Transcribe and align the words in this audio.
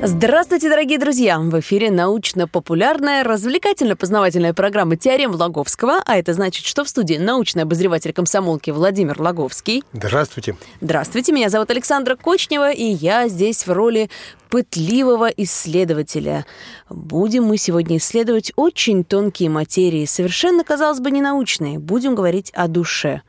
Здравствуйте, 0.00 0.70
дорогие 0.70 0.96
друзья! 0.96 1.40
В 1.40 1.58
эфире 1.58 1.90
научно-популярная, 1.90 3.24
развлекательно-познавательная 3.24 4.54
программа 4.54 4.96
«Теорем 4.96 5.32
Лаговского», 5.32 6.00
а 6.06 6.16
это 6.16 6.34
значит, 6.34 6.66
что 6.66 6.84
в 6.84 6.88
студии 6.88 7.16
научный 7.16 7.64
обозреватель 7.64 8.12
комсомолки 8.12 8.70
Владимир 8.70 9.20
Лаговский. 9.20 9.82
Здравствуйте. 9.92 10.56
Здравствуйте, 10.80 11.32
меня 11.32 11.48
зовут 11.48 11.70
Александра 11.70 12.14
Кочнева, 12.14 12.70
и 12.70 12.84
я 12.84 13.26
здесь 13.26 13.66
в 13.66 13.72
роли 13.72 14.08
пытливого 14.50 15.26
исследователя. 15.26 16.46
Будем 16.88 17.44
мы 17.44 17.56
сегодня 17.56 17.96
исследовать 17.96 18.52
очень 18.54 19.02
тонкие 19.02 19.50
материи, 19.50 20.04
совершенно, 20.06 20.62
казалось 20.62 21.00
бы, 21.00 21.10
ненаучные. 21.10 21.80
Будем 21.80 22.14
говорить 22.14 22.52
о 22.54 22.68
душе. 22.68 23.22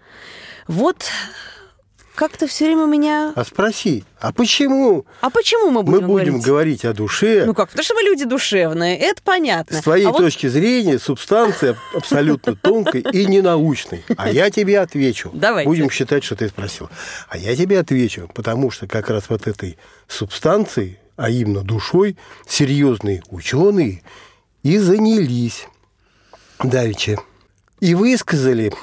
Вот 0.67 1.05
как-то 2.19 2.47
все 2.47 2.65
время 2.65 2.83
меня... 2.83 3.31
А 3.33 3.45
спроси, 3.45 4.03
а 4.19 4.33
почему 4.33 5.05
А 5.21 5.29
почему 5.29 5.71
мы 5.71 5.83
будем, 5.83 6.01
мы 6.01 6.07
будем 6.07 6.25
говорить? 6.41 6.45
говорить 6.45 6.85
о 6.85 6.93
душе? 6.93 7.45
Ну 7.45 7.53
как, 7.53 7.69
потому 7.69 7.85
что 7.85 7.93
мы 7.93 8.01
люди 8.01 8.25
душевные, 8.25 8.97
это 8.97 9.21
понятно. 9.23 9.77
С 9.77 9.81
твоей 9.83 10.05
А 10.05 10.09
вот 10.09 10.17
точки 10.17 10.47
зрения 10.47 10.99
субстанция 10.99 11.77
абсолютно 11.95 12.57
тонкой 12.57 13.05
и 13.13 13.25
ненаучной. 13.25 14.03
А 14.17 14.29
я 14.29 14.49
тебе 14.49 14.81
отвечу. 14.81 15.31
Давайте. 15.33 15.69
Будем 15.69 15.89
считать, 15.89 16.25
что 16.25 16.35
ты 16.35 16.49
спросил. 16.49 16.89
А 17.29 17.37
я 17.37 17.55
тебе 17.55 17.79
отвечу, 17.79 18.29
потому 18.35 18.69
что 18.69 18.85
как 18.85 19.09
раз 19.09 19.29
вот 19.29 19.47
этой 19.47 19.77
субстанцией, 20.09 20.99
а 21.15 21.29
именно 21.29 21.61
душой, 21.61 22.17
серьезные 22.45 23.23
ученые 23.29 24.03
и 24.61 24.77
занялись 24.77 25.69
давеча. 26.61 27.15
И 27.79 27.95
высказали 27.95 28.73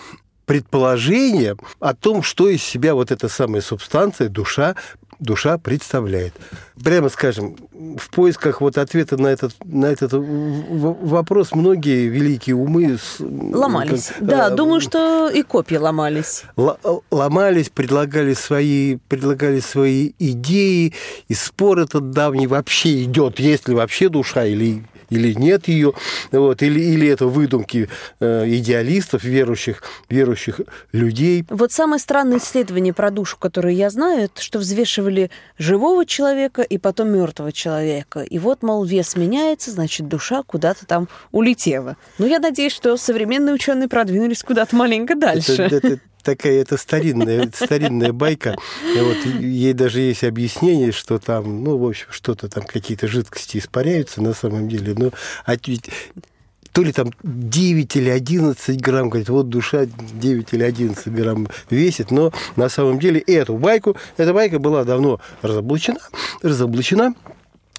предположение 0.46 1.56
о 1.80 1.94
том, 1.94 2.22
что 2.22 2.48
из 2.48 2.62
себя 2.62 2.94
вот 2.94 3.10
эта 3.10 3.28
самая 3.28 3.60
субстанция, 3.60 4.28
душа, 4.28 4.74
душа 5.18 5.58
представляет. 5.58 6.34
Прямо 6.82 7.08
скажем, 7.08 7.56
в 7.72 8.10
поисках 8.10 8.60
вот 8.60 8.78
ответа 8.78 9.16
на 9.20 9.28
этот, 9.28 9.54
на 9.64 9.86
этот 9.86 10.12
вопрос 10.14 11.52
многие 11.52 12.06
великие 12.08 12.54
умы... 12.54 12.96
с- 12.98 13.16
Ломались. 13.20 14.08
как, 14.18 14.26
Да, 14.26 14.46
а, 14.46 14.50
думаю, 14.50 14.80
что 14.80 15.28
и 15.28 15.42
копии 15.42 15.76
ломались. 15.76 16.44
л- 16.56 17.02
ломались, 17.10 17.68
предлагали 17.70 18.34
свои, 18.34 18.96
предлагали 19.08 19.60
свои 19.60 20.12
идеи, 20.18 20.94
и 21.28 21.34
спор 21.34 21.78
этот 21.80 22.10
давний 22.10 22.46
вообще 22.46 23.02
идет, 23.04 23.40
есть 23.40 23.68
ли 23.68 23.74
вообще 23.74 24.08
душа 24.08 24.44
или 24.44 24.84
или 25.10 25.32
нет 25.32 25.68
ее, 25.68 25.92
вот, 26.32 26.62
или, 26.62 26.80
или 26.80 27.08
это 27.08 27.26
выдумки 27.26 27.88
э, 28.20 28.44
идеалистов, 28.48 29.24
верующих, 29.24 29.82
верующих 30.08 30.60
людей. 30.92 31.44
Вот 31.48 31.72
самое 31.72 32.00
странное 32.00 32.38
исследование 32.38 32.92
про 32.92 33.10
душу, 33.10 33.36
которое 33.38 33.74
я 33.74 33.90
знаю, 33.90 34.24
это 34.24 34.42
что 34.42 34.58
взвешивали 34.58 35.30
живого 35.58 36.04
человека 36.06 36.62
и 36.62 36.78
потом 36.78 37.10
мертвого 37.10 37.52
человека. 37.52 38.20
И 38.22 38.38
вот, 38.38 38.62
мол, 38.62 38.84
вес 38.84 39.16
меняется, 39.16 39.70
значит, 39.70 40.08
душа 40.08 40.42
куда-то 40.42 40.86
там 40.86 41.08
улетела. 41.32 41.96
Ну, 42.18 42.26
я 42.26 42.38
надеюсь, 42.38 42.72
что 42.72 42.96
современные 42.96 43.54
ученые 43.54 43.88
продвинулись 43.88 44.42
куда-то 44.42 44.74
маленько 44.76 45.14
дальше. 45.14 45.62
Это, 45.62 45.76
это 45.76 46.00
такая 46.26 46.60
это 46.60 46.76
старинная, 46.76 47.50
старинная 47.54 48.12
байка. 48.12 48.56
И 48.94 48.98
вот 48.98 49.16
ей 49.40 49.72
даже 49.72 50.00
есть 50.00 50.24
объяснение, 50.24 50.92
что 50.92 51.18
там, 51.18 51.62
ну, 51.62 51.78
в 51.78 51.86
общем, 51.86 52.08
что-то 52.10 52.48
там, 52.48 52.64
какие-то 52.64 53.06
жидкости 53.06 53.58
испаряются 53.58 54.20
на 54.20 54.34
самом 54.34 54.68
деле. 54.68 54.94
Но 54.94 55.12
а 55.44 55.56
то 55.56 56.82
ли 56.82 56.92
там 56.92 57.10
9 57.22 57.96
или 57.96 58.10
11 58.10 58.80
грамм, 58.80 59.08
говорит, 59.08 59.28
вот 59.28 59.48
душа 59.48 59.86
9 59.86 60.52
или 60.52 60.62
11 60.62 61.08
грамм 61.08 61.48
весит, 61.70 62.10
но 62.10 62.32
на 62.56 62.68
самом 62.68 62.98
деле 62.98 63.20
эту 63.20 63.56
байку, 63.56 63.96
эта 64.16 64.34
байка 64.34 64.58
была 64.58 64.84
давно 64.84 65.20
разоблачена, 65.40 66.00
разоблачена, 66.42 67.14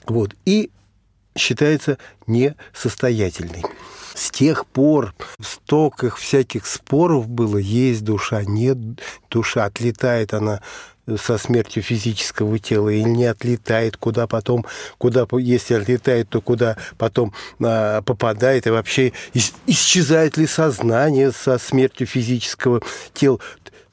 вот, 0.08 0.36
и 0.46 0.72
считается 1.38 2.00
несостоятельной. 2.26 3.64
С 4.18 4.32
тех 4.32 4.66
пор 4.66 5.14
стоках 5.40 6.18
всяких 6.18 6.66
споров 6.66 7.30
было, 7.30 7.58
есть 7.58 8.04
душа, 8.04 8.44
нет 8.44 8.78
душа, 9.30 9.66
отлетает 9.66 10.34
она 10.34 10.62
со 11.22 11.38
смертью 11.38 11.84
физического 11.84 12.58
тела 12.58 12.90
или 12.90 13.08
не 13.08 13.26
отлетает, 13.26 13.96
куда 13.96 14.26
потом, 14.26 14.66
куда, 14.98 15.26
если 15.34 15.76
отлетает, 15.76 16.30
то 16.30 16.42
куда 16.42 16.78
потом 16.98 17.32
а, 17.64 18.02
попадает, 18.02 18.66
и 18.66 18.72
вообще 18.72 19.14
ис- 19.34 19.54
исчезает 19.68 20.36
ли 20.36 20.48
сознание 20.48 21.32
со 21.32 21.60
смертью 21.60 22.08
физического 22.08 22.82
тела. 23.14 23.40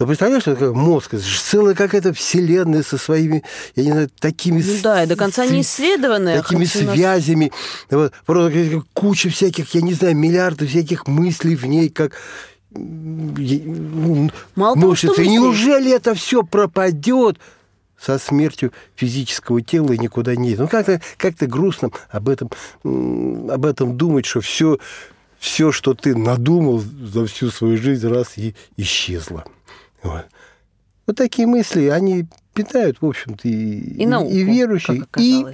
Ты 0.05 0.09
представляешь, 0.09 0.43
что 0.43 0.53
такое 0.53 0.73
мозг? 0.73 1.15
Это 1.15 1.23
же 1.23 1.39
целая 1.39 1.75
какая-то 1.75 2.13
вселенная 2.13 2.83
со 2.83 2.99
своими, 2.99 3.43
я 3.75 3.85
не 3.85 3.91
знаю, 3.93 4.11
такими... 4.21 4.63
Ну 4.63 4.75
да, 4.83 5.03
и 5.03 5.07
до 5.07 5.17
конца 5.17 5.47
не 5.47 5.63
исследованная. 5.63 6.43
Такими 6.43 6.59
у 6.59 6.85
нас- 6.85 6.95
связями, 6.95 7.53
вот, 7.91 8.13
просто 8.27 8.83
куча 8.93 9.31
всяких, 9.31 9.75
я 9.75 9.81
не 9.81 9.95
знаю, 9.95 10.15
миллиарды 10.15 10.67
всяких 10.67 11.07
мыслей 11.07 11.57
в 11.57 11.65
ней, 11.65 11.89
как 11.89 12.13
ну, 12.71 14.31
Мало 14.57 14.79
того, 14.79 14.95
что. 14.95 15.13
И 15.23 15.29
неужели 15.29 15.91
это 15.95 16.15
все 16.15 16.43
пропадет 16.43 17.39
со 17.99 18.19
смертью 18.19 18.73
физического 18.97 19.63
тела 19.63 19.93
и 19.93 19.99
никуда 19.99 20.37
не 20.37 20.51
едет? 20.51 20.61
Ну, 20.61 20.69
как-то 20.69 21.01
как 21.17 21.35
грустно 21.49 21.91
об 22.11 22.29
этом, 22.29 22.51
об 22.83 23.65
этом 23.65 23.97
думать, 23.97 24.27
что 24.27 24.43
все, 24.43 24.79
все, 25.39 25.73
что 25.73 25.95
ты 25.95 26.15
надумал 26.15 26.81
за 26.81 27.27
всю 27.27 27.51
свою 27.51 27.79
жизнь, 27.79 28.07
раз 28.07 28.37
и 28.37 28.55
исчезло. 28.77 29.45
Вот. 30.05 30.27
Вот 31.07 31.17
такие 31.17 31.47
мысли, 31.47 31.89
они 31.89 32.27
питают, 32.55 32.99
в 33.01 33.07
общем-то, 33.07 33.49
и, 33.49 34.03
И 34.03 34.07
науку, 34.07 34.31
и 34.31 34.43
верующих, 34.43 35.09
как 35.11 35.23
и 35.23 35.45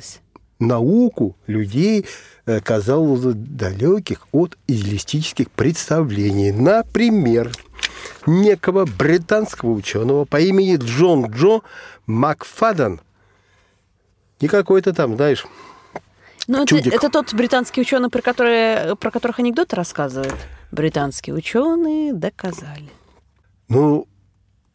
науку 0.58 1.36
людей, 1.46 2.06
э, 2.46 2.60
казалось, 2.60 3.34
далеких 3.34 4.28
от 4.32 4.58
идеалистических 4.66 5.50
представлений. 5.50 6.52
Например, 6.52 7.50
некого 8.26 8.84
британского 8.84 9.70
ученого 9.72 10.24
по 10.26 10.38
имени 10.40 10.76
Джон 10.76 11.26
Джо 11.30 11.60
Макфаден, 12.06 13.00
не 14.40 14.48
какой-то 14.48 14.92
там, 14.92 15.16
знаешь, 15.16 15.46
Ну, 16.46 16.58
это, 16.58 16.66
чудик. 16.66 16.92
это 16.92 17.08
тот 17.08 17.32
британский 17.34 17.80
ученый, 17.80 18.10
про, 18.10 18.20
которые, 18.22 18.96
про 18.96 19.10
которых 19.10 19.38
анекдоты 19.38 19.76
рассказывают. 19.76 20.36
Британские 20.70 21.34
ученые 21.34 22.12
доказали. 22.12 22.90
Ну, 23.68 24.06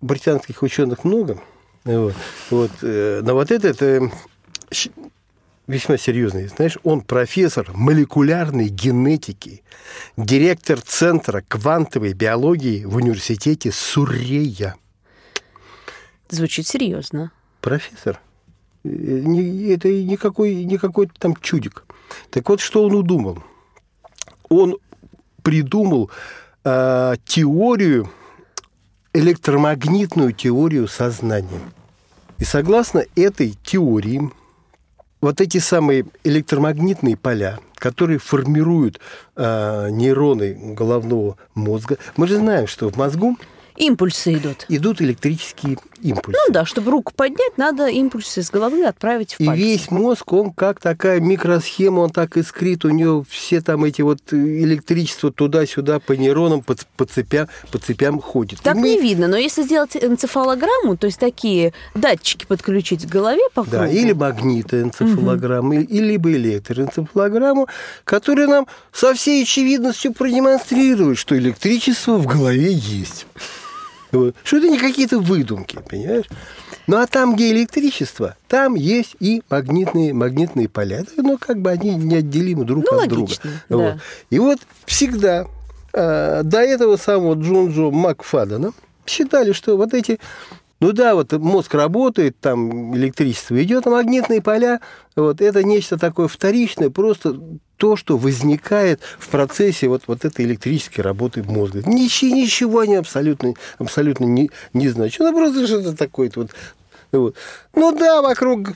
британских 0.01 0.61
ученых 0.63 1.03
много. 1.03 1.39
Вот, 1.83 2.16
вот, 2.50 2.72
э, 2.81 3.22
но 3.23 3.33
вот 3.33 3.51
этот 3.51 3.81
это 3.81 4.11
весьма 5.67 5.97
серьезный. 5.97 6.47
Знаешь, 6.47 6.78
он 6.83 7.01
профессор 7.01 7.69
молекулярной 7.73 8.69
генетики, 8.69 9.63
директор 10.17 10.79
Центра 10.81 11.44
квантовой 11.47 12.13
биологии 12.13 12.85
в 12.85 12.95
университете 12.95 13.72
Суррея. 13.72 14.75
Звучит 16.29 16.67
серьезно. 16.67 17.31
Профессор. 17.61 18.19
Э, 18.84 18.89
Это 18.89 19.89
никакой, 19.89 20.63
никакой 20.63 21.09
там 21.19 21.35
чудик. 21.35 21.85
Так 22.29 22.50
вот, 22.50 22.59
что 22.59 22.84
он 22.84 22.95
удумал? 22.95 23.44
Он 24.50 24.78
придумал 25.44 26.09
э, 26.64 27.16
теорию, 27.25 28.09
электромагнитную 29.16 30.34
теорию 30.34 30.88
сознания. 30.88 31.62
И 32.38 32.44
согласно 32.44 33.06
этой 33.16 33.56
теории, 33.64 34.29
вот 35.22 35.40
эти 35.40 35.58
самые 35.58 36.06
электромагнитные 36.26 37.16
поля, 37.16 37.59
которые 37.76 38.20
формируют 38.20 39.00
э, 39.35 39.90
нейроны 39.90 40.73
головного 40.76 41.38
мозга, 41.53 41.97
мы 42.17 42.28
же 42.28 42.38
знаем, 42.38 42.67
что 42.67 42.90
в 42.90 42.97
мозгу 42.97 43.38
Импульсы 43.78 44.35
идут. 44.35 44.66
Идут 44.70 45.02
электрические 45.02 45.78
импульсы. 46.09 46.40
Ну 46.47 46.53
да, 46.53 46.66
чтобы 46.66 46.91
руку 46.91 47.13
поднять, 47.16 47.57
надо 47.57 47.87
импульсы 47.87 48.40
из 48.41 48.49
головы 48.52 48.85
отправить 48.85 49.34
в 49.34 49.40
И 49.40 49.46
пальцы. 49.46 49.61
весь 49.63 49.91
мозг, 49.91 50.31
он 50.34 50.52
как 50.52 50.79
такая 50.79 51.19
микросхема, 51.19 52.02
он 52.02 52.09
так 52.09 52.37
искрит, 52.37 52.85
у 52.85 52.90
него 52.90 53.25
все 53.29 53.61
там 53.61 53.84
эти 53.84 54.02
вот 54.02 54.19
электричество 54.31 55.31
туда-сюда 55.31 55.99
по 55.99 56.13
нейронам, 56.13 56.61
по, 56.61 56.75
по 56.97 57.05
цепям, 57.05 57.47
по 57.72 57.78
цепям 57.79 58.19
ходит. 58.22 58.59
Так 58.61 58.75
И 58.75 58.79
мы- 58.79 58.90
не 58.90 58.99
видно, 59.02 59.28
но 59.28 59.37
если 59.37 59.63
сделать 59.63 59.96
энцефалограмму, 59.96 60.97
то 60.97 61.07
есть 61.07 61.19
такие 61.19 61.73
датчики 61.93 62.46
подключить 62.46 63.05
к 63.05 63.09
голове 63.09 63.41
по 63.53 63.63
кругу, 63.63 63.78
Да, 63.78 63.87
или 63.87 64.13
магнитоэнцефалограмму, 64.13 65.73
и- 65.73 65.84
и 65.84 65.99
либо 66.01 66.31
электроэнцефалограмму, 66.31 67.67
которая 68.03 68.47
нам 68.47 68.67
со 68.91 69.13
всей 69.13 69.43
очевидностью 69.43 70.13
продемонстрирует, 70.13 71.17
что 71.17 71.37
электричество 71.37 72.17
в 72.17 72.28
голове 72.28 72.72
есть. 72.73 73.25
Вот. 74.16 74.35
Что 74.44 74.58
это 74.58 74.70
не 74.70 74.78
какие-то 74.79 75.20
выдумки, 75.20 75.79
понимаешь? 75.90 76.26
Ну 76.88 76.97
а 76.97 77.08
там, 77.08 77.35
где 77.35 77.52
электричество, 77.52 78.35
там 78.47 78.76
есть 78.76 79.16
и 79.20 79.41
магнитные, 79.50 80.14
магнитные 80.14 80.70
поля. 80.70 81.03
Ну, 81.17 81.38
как 81.38 81.59
бы 81.62 81.72
они 81.72 81.96
неотделимы 81.96 82.64
друг 82.66 82.85
Ну, 82.90 82.97
от 82.97 83.12
логично, 83.12 83.50
друга. 83.70 83.84
да. 83.84 83.91
Вот. 83.94 84.02
И 84.29 84.40
вот 84.40 84.59
всегда 84.85 85.47
э, 85.94 86.41
до 86.44 86.59
этого 86.59 86.97
самого 86.97 87.34
Джон-Джо 87.35 87.91
Макфадена 87.91 88.72
считали, 89.06 89.52
что 89.52 89.78
вот 89.78 89.94
эти 89.94 90.20
ну 90.82 90.91
да, 90.91 91.16
вот 91.16 91.32
мозг 91.32 91.73
работает, 91.73 92.38
там 92.40 92.96
электричество 92.96 93.61
идет, 93.64 93.88
а 93.88 93.91
магнитные 93.91 94.41
поля, 94.41 94.82
вот 95.16 95.40
это 95.41 95.64
нечто 95.64 95.97
такое 95.97 96.28
вторичное, 96.28 96.90
просто 96.90 97.40
то, 97.77 97.95
что 97.95 98.17
возникает 98.17 99.01
в 99.19 99.27
процессе 99.29 99.87
вот, 99.87 100.03
вот 100.07 100.25
этой 100.25 100.45
электрической 100.45 101.03
работы 101.03 101.43
мозга. 101.43 101.81
Ничего, 101.85 102.35
ничего 102.35 102.79
они 102.79 102.95
абсолютно, 102.95 103.53
абсолютно 103.77 104.25
не, 104.25 104.49
не 104.73 104.89
значат. 104.89 105.19
Ну, 105.19 105.33
просто 105.33 105.67
что-то 105.67 105.95
такое 105.95 106.31
вот. 106.35 106.51
вот. 107.11 107.35
Ну 107.73 107.97
да, 107.97 108.22
вокруг 108.22 108.69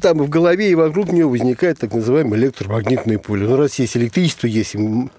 там 0.00 0.18
в 0.18 0.28
голове 0.28 0.70
и 0.70 0.74
вокруг 0.74 1.10
нее 1.10 1.26
возникает 1.26 1.78
так 1.78 1.92
называемое 1.92 2.38
электромагнитное 2.38 3.18
поле. 3.18 3.46
Ну, 3.46 3.56
раз 3.56 3.78
есть 3.78 3.96
электричество, 3.96 4.46
есть 4.46 4.76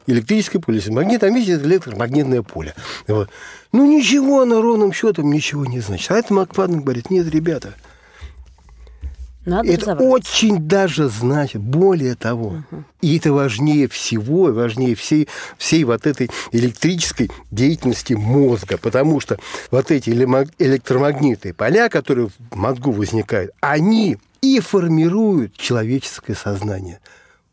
электрическое 0.07 0.61
поле, 0.61 0.77
есть 0.77 0.89
магнит, 0.89 1.23
а 1.23 1.27
есть 1.27 1.49
электромагнитное 1.49 2.41
поле. 2.41 2.73
Вот. 3.07 3.29
Ну, 3.73 3.85
ничего, 3.85 4.41
оно 4.41 4.61
ровным 4.61 4.93
счетом 4.93 5.31
ничего 5.31 5.65
не 5.65 5.81
значит. 5.81 6.11
А 6.11 6.17
это 6.17 6.33
Макфаден 6.33 6.81
говорит, 6.81 7.09
нет, 7.09 7.27
ребята, 7.27 7.73
надо 9.45 9.71
это 9.71 9.95
очень 9.95 10.67
даже 10.67 11.09
значит, 11.09 11.61
более 11.61 12.15
того, 12.15 12.63
и 13.01 13.17
это 13.17 13.33
важнее 13.33 13.87
всего, 13.87 14.53
важнее 14.53 14.95
всей, 14.95 15.27
всей 15.57 15.83
вот 15.83 16.05
этой 16.05 16.29
электрической 16.51 17.31
деятельности 17.49 18.13
мозга, 18.13 18.77
потому 18.77 19.19
что 19.19 19.39
вот 19.71 19.89
эти 19.89 20.11
электромагнитные 20.11 21.53
поля, 21.53 21.89
которые 21.89 22.27
в 22.27 22.55
мозгу 22.55 22.91
возникают, 22.91 23.51
они 23.61 24.17
и 24.41 24.59
формируют 24.59 25.55
человеческое 25.55 26.35
сознание. 26.35 26.99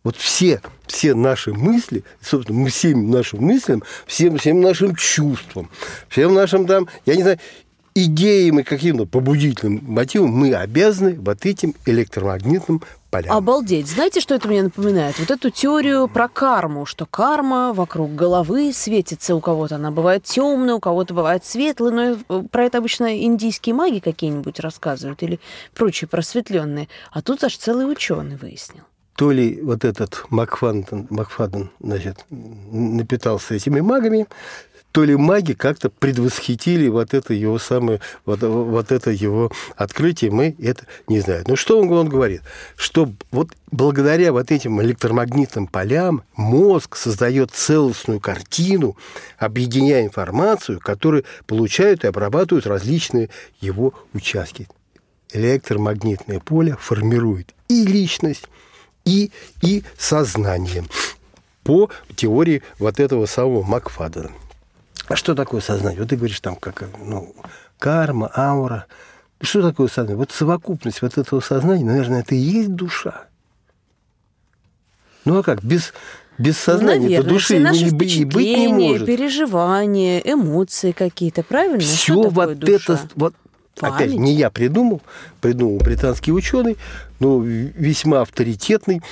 Вот 0.05 0.17
все, 0.17 0.63
все 0.87 1.15
наши 1.15 1.53
мысли, 1.53 2.05
собственно, 2.21 2.59
мы 2.61 2.69
всем 2.69 3.11
нашим 3.11 3.41
мыслям, 3.41 3.83
всем, 4.07 4.39
всем 4.39 4.61
нашим 4.61 4.95
чувствам, 4.95 5.71
всем 6.09 6.35
нашим 6.35 6.67
там, 6.67 6.89
я 7.05 7.17
не 7.17 7.23
знаю, 7.23 7.39
идеям 8.05 8.61
и 8.61 8.63
каким-то 8.63 9.07
побудительным 9.07 9.83
мотивам 9.87 10.31
мы 10.31 10.55
обязаны 10.55 11.15
вот 11.15 11.45
этим 11.47 11.75
электромагнитным 11.87 12.83
полям. 13.11 13.37
Обалдеть. 13.37 13.89
Знаете, 13.89 14.21
что 14.21 14.35
это 14.35 14.49
мне 14.49 14.63
напоминает? 14.63 15.19
Вот 15.19 15.31
эту 15.31 15.51
теорию 15.51 16.09
про 16.09 16.29
карму, 16.29 16.87
что 16.87 17.07
карма 17.07 17.73
вокруг 17.73 18.15
головы 18.15 18.73
светится 18.73 19.35
у 19.35 19.41
кого-то. 19.41 19.77
Она 19.77 19.91
бывает 19.91 20.25
темная, 20.25 20.75
у 20.75 20.81
кого-то 20.81 21.15
бывает 21.15 21.45
светлая. 21.45 21.93
Но 21.93 22.03
э, 22.29 22.43
про 22.51 22.65
это 22.65 22.79
обычно 22.79 23.19
индийские 23.19 23.75
маги 23.75 23.99
какие-нибудь 23.99 24.61
рассказывают 24.61 25.23
или 25.23 25.41
прочие 25.75 26.09
просветленные. 26.09 26.89
А 27.11 27.23
тут 27.23 27.43
аж 27.45 27.57
целый 27.57 27.91
ученый 27.91 28.37
выяснил. 28.37 28.83
То 29.17 29.33
ли 29.33 29.61
вот 29.61 29.85
этот 29.85 30.25
Макфаден, 30.31 31.09
Макфаден 31.11 31.71
значит, 31.81 32.25
напитался 32.31 33.55
этими 33.55 33.81
магами, 33.81 34.29
то 34.93 35.05
ли 35.05 35.17
маги 35.17 35.53
как-то 35.53 35.91
предвосхитили 35.91 36.89
вот 36.89 37.15
это 37.15 37.35
его 37.35 37.59
самое, 37.59 38.01
вот, 38.25 38.43
вот 38.43 38.91
это 38.91 39.11
его 39.11 39.53
открытие, 39.77 40.31
мы 40.31 40.57
это 40.59 40.85
не 41.07 41.21
знаем. 41.21 41.45
Ну, 41.47 41.57
что 41.57 41.79
он, 41.79 41.91
он 41.93 42.09
говорит? 42.09 42.43
Что 42.77 43.11
вот 43.31 43.51
благодаря 43.71 44.33
вот 44.33 44.51
этим 44.51 44.81
электромагнитным 44.81 45.67
полям 45.67 46.23
мозг 46.37 46.97
создает 46.97 47.51
целостную 47.51 48.21
картину, 48.21 48.97
объединяя 49.39 50.05
информацию, 50.05 50.81
которую 50.81 51.25
получают 51.47 52.05
и 52.05 52.09
обрабатывают 52.09 52.67
различные 52.67 53.29
его 53.61 53.95
участки. 54.15 54.69
Электромагнитное 55.33 56.41
поле 56.41 56.77
формирует 56.81 57.55
и 57.69 57.85
личность, 57.85 58.47
и, 59.05 59.31
и 59.63 59.83
сознание 59.97 60.85
по 61.65 61.91
теории 62.17 62.63
вот 62.79 63.01
этого 63.01 63.27
самого 63.27 63.63
Макфадена. 63.63 64.31
А 65.09 65.17
что 65.17 65.35
такое 65.35 65.61
сознание? 65.61 66.01
Вот 66.01 66.11
ты 66.11 66.17
говоришь 66.17 66.41
там, 66.41 66.57
как 66.57 66.85
ну, 67.05 67.35
карма, 67.79 68.31
аура. 68.37 68.87
Что 69.41 69.63
такое 69.63 69.89
сознание? 69.89 70.17
Вот 70.17 70.33
совокупность 70.33 71.01
вот 71.03 71.17
этого 71.17 71.41
сознания, 71.41 71.85
наверное, 71.85 72.21
это 72.21 72.35
и 72.35 72.39
есть 72.39 72.75
душа. 72.75 73.25
Ну 75.25 75.39
а 75.39 75.43
как? 75.43 75.63
Без, 75.65 75.93
без 76.39 76.59
сознания 76.59 77.03
Наверное, 77.05 77.29
души 77.29 77.55
все 77.55 77.61
наши 77.61 77.87
и, 77.87 77.91
быть- 77.91 78.17
и 78.17 78.25
быть 78.25 78.59
не 78.59 78.69
может. 78.69 79.07
переживания, 79.07 80.21
эмоции 80.21 80.93
какие-то, 80.93 81.43
правильно? 81.43 81.79
Все 81.79 81.97
Что 82.15 82.23
такое 82.29 82.47
вот 82.49 82.59
душа? 82.59 82.95
это, 82.95 83.09
вот, 83.15 83.35
опять, 83.81 84.13
не 84.15 84.35
я 84.35 84.51
придумал, 84.51 85.01
придумал 85.41 85.79
британский 85.79 86.33
ученый, 86.33 86.77
но 87.21 87.41
весьма 87.41 88.23
авторитетный, 88.23 89.03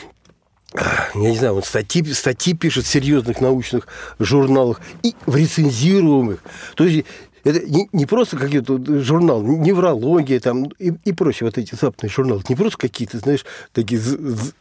я 1.14 1.31
не 1.31 1.37
знаю, 1.37 1.56
он 1.56 1.62
статьи, 1.62 2.02
статьи 2.12 2.55
пишет 2.55 2.84
в 2.84 2.88
серьезных 2.88 3.40
научных 3.40 3.87
журналах 4.19 4.81
и 5.02 5.14
в 5.26 5.37
рецензируемых. 5.37 6.43
То 6.75 6.84
есть 6.84 7.06
это 7.44 7.61
не, 7.61 7.88
не 7.93 8.06
просто 8.06 8.37
какие-то 8.37 8.78
журнал, 9.02 9.40
неврология 9.43 10.40
там 10.40 10.64
и, 10.78 10.93
и 11.05 11.12
прочие 11.12 11.46
вот 11.46 11.56
эти 11.58 11.75
западные 11.75 12.11
журналы, 12.11 12.43
не 12.49 12.56
просто 12.56 12.78
какие-то, 12.78 13.19
знаешь, 13.19 13.44
такие 13.73 14.00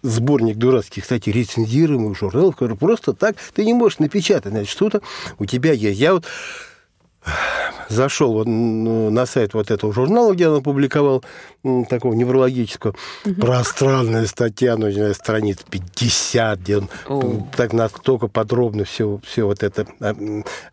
сборник 0.04 0.58
дурацких 0.58 1.04
статей, 1.04 1.34
рецензируемых 1.34 2.18
журналов, 2.18 2.56
которые 2.56 2.78
просто 2.78 3.14
так 3.14 3.38
ты 3.54 3.66
не 3.66 3.74
можешь 3.74 4.00
напечатать, 4.00 4.52
значит, 4.52 4.70
что-то 4.70 5.02
у 5.40 5.46
тебя 5.46 5.72
есть. 5.72 6.00
Я 6.00 6.14
вот 6.14 6.26
зашел 7.90 8.44
ну, 8.46 9.10
на 9.10 9.26
сайт 9.26 9.54
вот 9.54 9.72
этого 9.72 9.94
журнала, 9.94 10.34
где 10.34 10.48
он 10.48 10.60
опубликовал 10.60 11.24
такого 11.90 12.14
неврологического, 12.14 12.96
пространная 13.40 14.28
статья, 14.28 14.78
ну, 14.78 14.88
не 14.88 14.94
знаю, 14.94 15.16
страниц 15.16 15.60
50, 15.70 16.60
где 16.60 16.78
он 16.78 16.90
О. 17.08 17.48
так 17.56 17.74
настолько 17.74 18.28
подробно 18.28 18.86
все, 18.86 19.20
все 19.26 19.46
вот 19.46 19.64
это 19.64 19.88
а, 20.00 20.16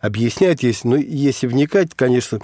объясняет. 0.00 0.62
Если, 0.62 0.88
ну, 0.88 0.96
если 0.96 1.46
вникать, 1.46 1.90
конечно, 1.94 2.40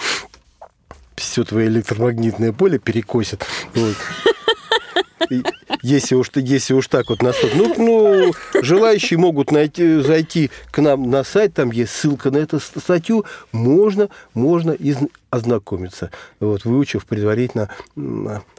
все 1.17 1.45
твое 1.45 1.69
электромагнитное 1.69 2.53
поле 2.53 2.79
перекосит. 2.79 3.45
Вот. 3.75 3.97
И 5.31 5.43
Если 5.83 6.15
уж, 6.15 6.31
если 6.35 6.75
уж 6.75 6.89
так 6.89 7.09
вот 7.09 7.23
настолько. 7.23 7.57
Ну, 7.57 7.75
ну, 7.77 8.63
желающие 8.63 9.19
могут 9.19 9.53
найти, 9.53 10.01
зайти 10.01 10.51
к 10.71 10.81
нам 10.81 11.11
на 11.11 11.25
сайт, 11.25 11.55
там 11.55 11.71
есть 11.71 11.93
ссылка 11.93 12.31
на 12.31 12.39
эту 12.39 12.61
статью, 12.61 13.25
можно, 13.53 14.09
можно 14.35 14.73
из, 14.73 14.97
ознакомиться, 15.31 16.11
вот, 16.41 16.65
выучив 16.65 17.05
предварительно 17.07 17.69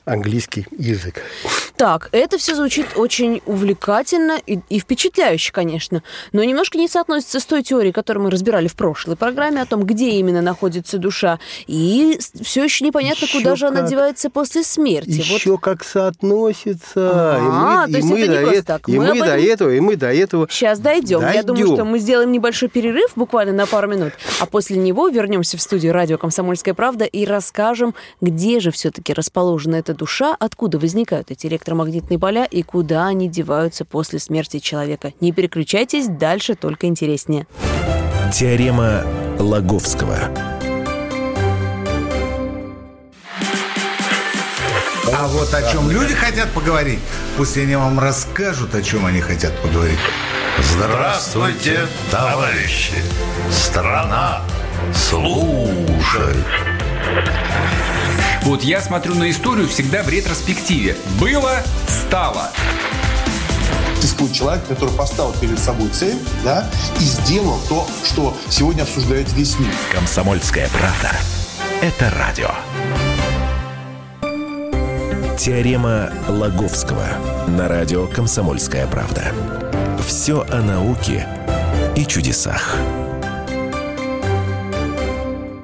английский 0.06 0.68
язык. 0.78 1.22
Так, 1.76 2.10
это 2.12 2.38
все 2.38 2.56
звучит 2.56 2.88
очень 2.96 3.42
увлекательно 3.46 4.38
и, 4.46 4.60
и 4.70 4.80
впечатляюще, 4.80 5.52
конечно, 5.54 6.04
но 6.34 6.44
немножко 6.44 6.78
не 6.78 6.88
соотносится 6.88 7.40
с 7.40 7.46
той 7.46 7.64
теорией, 7.64 7.94
которую 7.94 8.26
мы 8.26 8.32
разбирали 8.32 8.68
в 8.68 8.76
прошлой 8.76 9.16
программе 9.16 9.62
о 9.62 9.66
том, 9.66 9.84
где 9.84 10.10
именно 10.12 10.42
находится 10.42 10.98
душа, 10.98 11.40
и 11.68 12.20
все 12.42 12.64
еще 12.66 12.84
непонятно, 12.86 13.26
Еще 13.26 13.38
куда 13.38 13.56
же 13.56 13.68
она 13.68 13.82
как. 13.82 13.90
девается 13.90 14.30
после 14.30 14.64
смерти. 14.64 15.10
Еще 15.12 15.58
как 15.58 15.84
соотносится. 15.86 16.90
А, 16.96 17.86
и 17.88 17.92
то 17.92 17.98
есть 17.98 18.12
это 18.12 18.28
не 18.28 18.40
просто 18.40 18.60
э- 18.60 18.62
так. 18.64 18.90
И 18.90 18.98
Мы 18.98 19.06
мы, 19.06 19.10
об 19.12 19.18
до 19.20 19.26
этом- 19.26 19.46
этого, 19.54 19.70
и 19.74 19.80
мы 19.80 19.96
до 19.96 20.14
этого. 20.14 20.48
Сейчас 20.50 20.80
дойдем. 20.80 21.22
Я 21.22 21.44
думаю, 21.44 21.64
Дойдем. 21.66 21.76
что 21.76 21.86
мы 21.86 22.00
сделаем 22.00 22.32
небольшой 22.32 22.70
перерыв, 22.70 23.12
буквально 23.16 23.54
на 23.54 23.66
пару 23.66 23.88
минут, 23.88 24.14
а 24.40 24.46
после 24.46 24.78
него 24.78 25.08
вернемся 25.10 25.58
в 25.58 25.62
студию 25.62 25.94
радио 25.94 26.18
«Комсомольская 26.18 26.59
правда» 26.74 27.06
и 27.06 27.26
расскажем, 27.26 27.96
где 28.22 28.60
же 28.60 28.72
все-таки 28.72 29.14
расположена 29.14 29.76
эта 29.76 29.94
душа, 29.94 30.36
откуда 30.40 30.80
возникают 30.80 31.32
эти 31.32 31.48
электромагнитные 31.48 32.20
поля 32.20 32.46
и 32.46 32.62
куда 32.64 33.08
они 33.08 33.28
деваются 33.30 33.86
после 33.86 34.20
смерти 34.20 34.60
человека. 34.60 35.14
Не 35.20 35.32
переключайтесь, 35.32 36.08
дальше 36.08 36.56
только 36.56 36.88
интереснее. 36.88 37.48
Теорема 38.34 39.04
Лаговского. 39.40 40.18
А 45.12 45.28
вот 45.28 45.54
о 45.54 45.72
чем 45.72 45.90
люди 45.90 46.14
хотят 46.14 46.50
поговорить, 46.52 47.00
пусть 47.36 47.58
они 47.58 47.76
вам 47.76 48.00
расскажут, 48.00 48.76
о 48.76 48.82
чем 48.82 49.06
они 49.06 49.20
хотят 49.20 49.58
поговорить. 49.62 50.00
Здравствуйте, 50.60 51.88
товарищи! 52.12 52.94
Страна 53.52 54.42
слушай. 54.94 56.36
Вот 58.44 58.64
я 58.64 58.82
смотрю 58.82 59.16
на 59.16 59.30
историю 59.30 59.68
всегда 59.68 60.02
в 60.04 60.10
ретроспективе. 60.10 60.96
Было, 61.20 61.62
стало. 61.88 62.50
Существует 63.96 64.34
человек, 64.34 64.68
который 64.68 64.96
поставил 64.96 65.34
перед 65.34 65.60
собой 65.60 65.90
цель, 65.90 66.18
да, 66.44 66.70
и 67.00 67.04
сделал 67.04 67.60
то, 67.68 67.86
что 68.04 68.36
сегодня 68.50 68.84
обсуждает 68.84 69.32
весь 69.34 69.60
мир. 69.60 69.74
Комсомольская 69.94 70.70
правда. 70.70 71.12
Это 71.82 72.10
радио. 72.18 72.50
Теорема 75.38 76.10
Лаговского 76.28 77.08
на 77.48 77.68
радио 77.68 78.08
«Комсомольская 78.08 78.88
правда». 78.88 79.32
Все 80.06 80.46
о 80.50 80.62
науке 80.62 81.28
и 81.96 82.06
чудесах. 82.06 82.76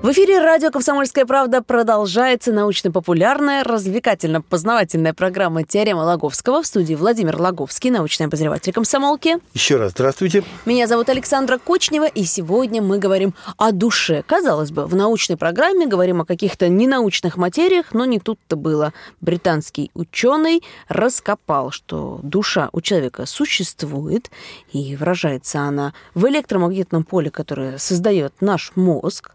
В 0.06 0.12
эфире 0.12 0.40
радио 0.40 0.70
«Комсомольская 0.70 1.26
правда» 1.26 1.64
продолжается 1.64 2.54
научно-популярная, 2.54 3.64
развлекательно-познавательная 3.64 5.16
программа 5.16 5.64
«Теорема 5.64 6.02
Лаговского» 6.02 6.62
в 6.62 6.68
студии 6.68 6.94
Владимир 6.94 7.42
Лаговский, 7.42 7.90
научный 7.90 8.28
обозреватель 8.28 8.72
комсомолки. 8.72 9.38
Еще 9.56 9.78
раз 9.78 9.94
здравствуйте. 9.94 10.44
Меня 10.68 10.86
зовут 10.86 11.10
Александра 11.10 11.58
Кочнева, 11.58 12.06
и 12.06 12.24
сегодня 12.24 12.84
мы 12.84 13.00
говорим 13.00 13.34
о 13.58 13.72
душе. 13.72 14.24
Казалось 14.28 14.70
бы, 14.70 14.86
в 14.86 14.94
научной 14.94 15.38
программе 15.38 15.88
говорим 15.88 16.22
о 16.22 16.26
каких-то 16.26 16.70
ненаучных 16.70 17.36
материях, 17.36 17.92
но 17.96 18.06
не 18.06 18.20
тут-то 18.20 18.58
было. 18.58 18.94
Британский 19.22 19.90
ученый 19.96 20.62
раскопал, 20.88 21.72
что 21.72 22.20
душа 22.22 22.70
у 22.74 22.82
человека 22.82 23.26
существует, 23.26 24.30
и 24.72 24.96
выражается 24.96 25.62
она 25.62 25.96
в 26.14 26.28
электромагнитном 26.28 27.06
поле, 27.06 27.32
которое 27.32 27.80
создает 27.80 28.34
наш 28.40 28.72
мозг. 28.76 29.32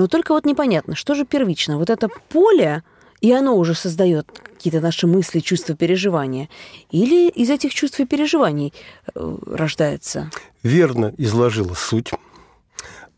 Но 0.00 0.06
только 0.06 0.32
вот 0.32 0.46
непонятно, 0.46 0.94
что 0.96 1.14
же 1.14 1.26
первично, 1.26 1.76
вот 1.76 1.90
это 1.90 2.08
поле, 2.30 2.82
и 3.20 3.32
оно 3.32 3.54
уже 3.54 3.74
создает 3.74 4.26
какие-то 4.30 4.80
наши 4.80 5.06
мысли, 5.06 5.40
чувства, 5.40 5.76
переживания, 5.76 6.48
или 6.90 7.28
из 7.28 7.50
этих 7.50 7.74
чувств 7.74 8.00
и 8.00 8.06
переживаний 8.06 8.72
э, 9.14 9.36
рождается? 9.46 10.30
Верно 10.62 11.12
изложила 11.18 11.74
суть. 11.74 12.12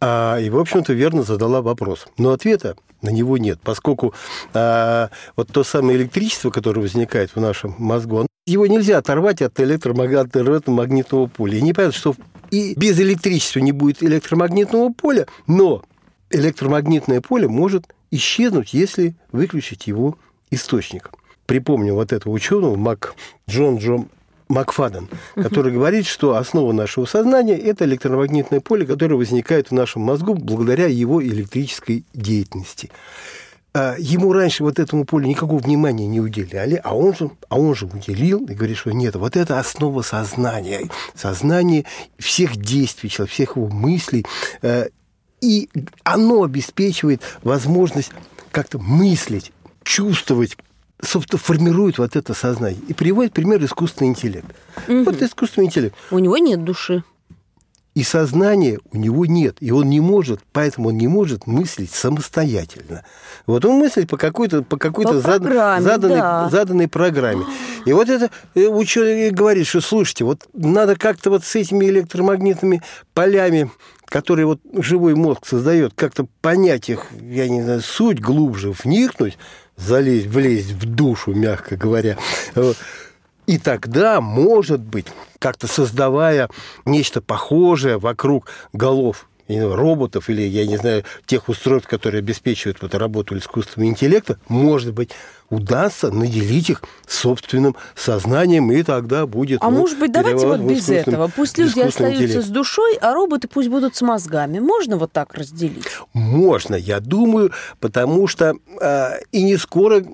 А, 0.01 0.41
и, 0.41 0.51
в 0.51 0.59
общем-то, 0.59 0.93
верно 0.93 1.23
задала 1.23 1.63
вопрос. 1.63 2.09
Но 2.19 2.33
ответа 2.33 2.75
на 3.01 3.11
него 3.11 3.39
нет, 3.39 3.61
поскольку 3.63 4.13
а, 4.53 5.11
вот 5.37 5.53
то 5.53 5.63
самое 5.63 5.97
электричество, 5.97 6.51
которое 6.51 6.81
возникает 6.81 7.37
в 7.37 7.41
нашем 7.41 7.77
мозгу, 7.79 8.27
его 8.45 8.67
нельзя 8.67 8.99
оторвать 8.99 9.41
от 9.41 9.61
электромагнитного 9.61 11.29
поля. 11.29 11.59
И 11.59 11.63
не 11.63 11.75
понятно, 11.75 11.97
что 11.97 12.17
и 12.51 12.75
без 12.77 12.99
электричества 12.99 13.61
не 13.61 13.71
будет 13.71 14.03
электромагнитного 14.03 14.93
поля, 14.93 15.29
но 15.47 15.85
электромагнитное 16.33 17.21
поле 17.21 17.49
может 17.49 17.87
исчезнуть, 18.11 18.75
если 18.75 19.15
выключить 19.33 19.87
его 19.87 20.19
источник. 20.51 21.11
Припомню 21.47 21.95
вот 21.95 22.13
этого 22.13 22.33
ученого, 22.33 22.77
Мак, 22.77 23.15
Джон 23.49 23.79
Джон 23.79 24.09
Макфаден, 24.49 25.09
который 25.35 25.73
говорит, 25.73 26.07
что 26.07 26.37
основа 26.37 26.73
нашего 26.73 27.07
сознания– 27.07 27.57
это 27.59 27.85
электромагнитное 27.85 28.61
поле, 28.61 28.87
которое 28.87 29.17
возникает 29.17 29.69
в 29.69 29.75
нашем 29.75 30.03
мозгу 30.03 30.35
благодаря 30.35 30.87
его 30.87 31.23
электрической 31.23 32.05
деятельности. 32.13 32.91
А 33.75 33.97
ему 33.99 34.35
раньше 34.35 34.65
вот 34.65 34.79
этому 34.79 35.07
полю 35.07 35.27
никакого 35.27 35.59
внимания 35.59 36.07
не 36.07 36.21
уделяли, 36.21 36.79
а 36.85 36.95
он 36.95 37.17
же, 37.17 37.31
а 37.49 37.59
он 37.59 37.75
же 37.75 37.87
уделил 37.87 38.45
и 38.45 38.53
говорит, 38.53 38.77
что 38.77 38.91
нет, 38.91 39.17
вот 39.17 39.35
это 39.35 39.59
основа 39.59 40.03
сознания, 40.03 40.91
сознание 41.15 41.87
всех 42.19 42.57
действий 42.57 43.09
человека, 43.09 43.33
всех 43.33 43.57
его 43.57 43.69
мыслей, 43.69 44.27
э, 44.61 44.89
и 45.43 45.69
оно 46.05 46.45
обеспечивает 46.45 47.21
возможность 47.43 48.13
как-то 48.51 48.79
мыслить, 48.79 49.53
чувствовать, 49.83 50.57
собственно, 51.03 51.39
формирует 51.39 51.99
вот 51.99 52.17
это 52.17 52.33
сознание. 52.33 52.81
И 52.89 52.95
приводит 52.95 53.35
пример 53.35 53.63
искусственный 53.63 54.11
интеллект. 54.11 54.47
Угу. 54.89 55.05
Вот 55.05 55.21
искусственный 55.21 55.67
интеллект. 55.67 55.95
У 56.11 56.19
него 56.19 56.39
нет 56.39 56.65
души. 56.65 57.03
И 57.95 58.05
сознания 58.05 58.79
у 58.91 58.97
него 58.97 59.27
нет, 59.27 59.57
и 59.61 59.71
он 59.71 59.91
не 59.91 60.01
может, 60.01 60.41
поэтому 60.55 60.89
он 60.89 60.97
не 60.97 61.09
может 61.09 61.47
мыслить 61.47 61.91
самостоятельно. 61.91 63.05
Вот 63.47 63.67
он 63.67 63.81
мыслит 63.81 64.09
по 64.09 64.17
какой-то 64.17 64.63
по 64.63 64.79
какой-то 64.79 65.21
зад, 65.21 65.43
заданной, 65.43 66.17
да. 66.17 66.49
заданной 66.49 66.89
программе. 66.89 67.45
И 67.85 67.93
вот 67.93 68.09
это 68.09 68.31
э, 68.55 68.67
ученый 68.67 69.31
говорит, 69.31 69.67
что 69.67 69.83
слушайте, 69.83 70.25
вот 70.25 70.49
надо 70.55 70.97
как-то 70.97 71.29
вот 71.29 71.45
с 71.45 71.55
этими 71.55 71.85
электромагнитными 71.85 72.83
полями 73.13 73.71
которые 74.13 74.45
вот 74.45 74.61
живой 74.75 75.15
мозг 75.15 75.47
создает, 75.47 75.95
как-то 75.95 76.27
понять 76.43 76.91
их, 76.91 77.07
я 77.19 77.49
не 77.49 77.63
знаю, 77.63 77.81
суть 77.81 78.21
глубже, 78.21 78.73
вникнуть, 78.73 79.39
залезть, 79.79 80.27
влезть 80.27 80.73
в 80.73 80.85
душу, 80.85 81.33
мягко 81.33 81.77
говоря. 81.77 82.19
И 83.47 83.57
тогда, 83.57 84.21
может 84.21 84.81
быть, 84.81 85.07
как-то 85.39 85.67
создавая 85.67 86.51
нечто 86.85 87.23
похожее 87.23 87.99
вокруг 87.99 88.49
голов 88.75 89.31
роботов 89.61 90.29
или, 90.31 90.43
я 90.43 90.67
не 90.67 90.77
знаю, 90.77 91.05
тех 91.27 91.49
устройств, 91.49 91.89
которые 91.89 92.21
обеспечивают 92.21 92.79
вот 92.81 92.95
работу 92.95 93.37
искусственного 93.37 93.91
интеллекта, 93.91 94.39
может 94.49 94.93
быть, 94.93 95.11
удастся 95.51 96.11
наделить 96.11 96.71
их 96.71 96.83
собственным 97.07 97.77
сознанием, 97.95 98.73
и 98.73 98.83
тогда 98.83 99.27
будет... 99.27 99.63
А 99.63 99.71
ну, 99.71 99.81
может 99.81 99.99
быть, 99.99 100.11
давайте 100.11 100.47
вот 100.47 100.61
без 100.61 100.89
этого. 100.89 101.31
Пусть 101.35 101.59
люди 101.59 101.81
остаются 101.81 102.25
интеллект. 102.25 102.47
с 102.47 102.49
душой, 102.49 102.97
а 103.01 103.13
роботы 103.13 103.49
пусть 103.49 103.69
будут 103.69 103.95
с 103.95 104.03
мозгами. 104.03 104.61
Можно 104.61 104.97
вот 104.97 105.13
так 105.13 105.35
разделить? 105.35 105.85
Можно, 106.15 106.75
я 106.75 107.01
думаю, 107.01 107.53
потому 107.81 108.27
что 108.27 108.55
э, 108.81 109.11
и 109.31 109.43
не 109.43 109.59
скоро 109.59 110.05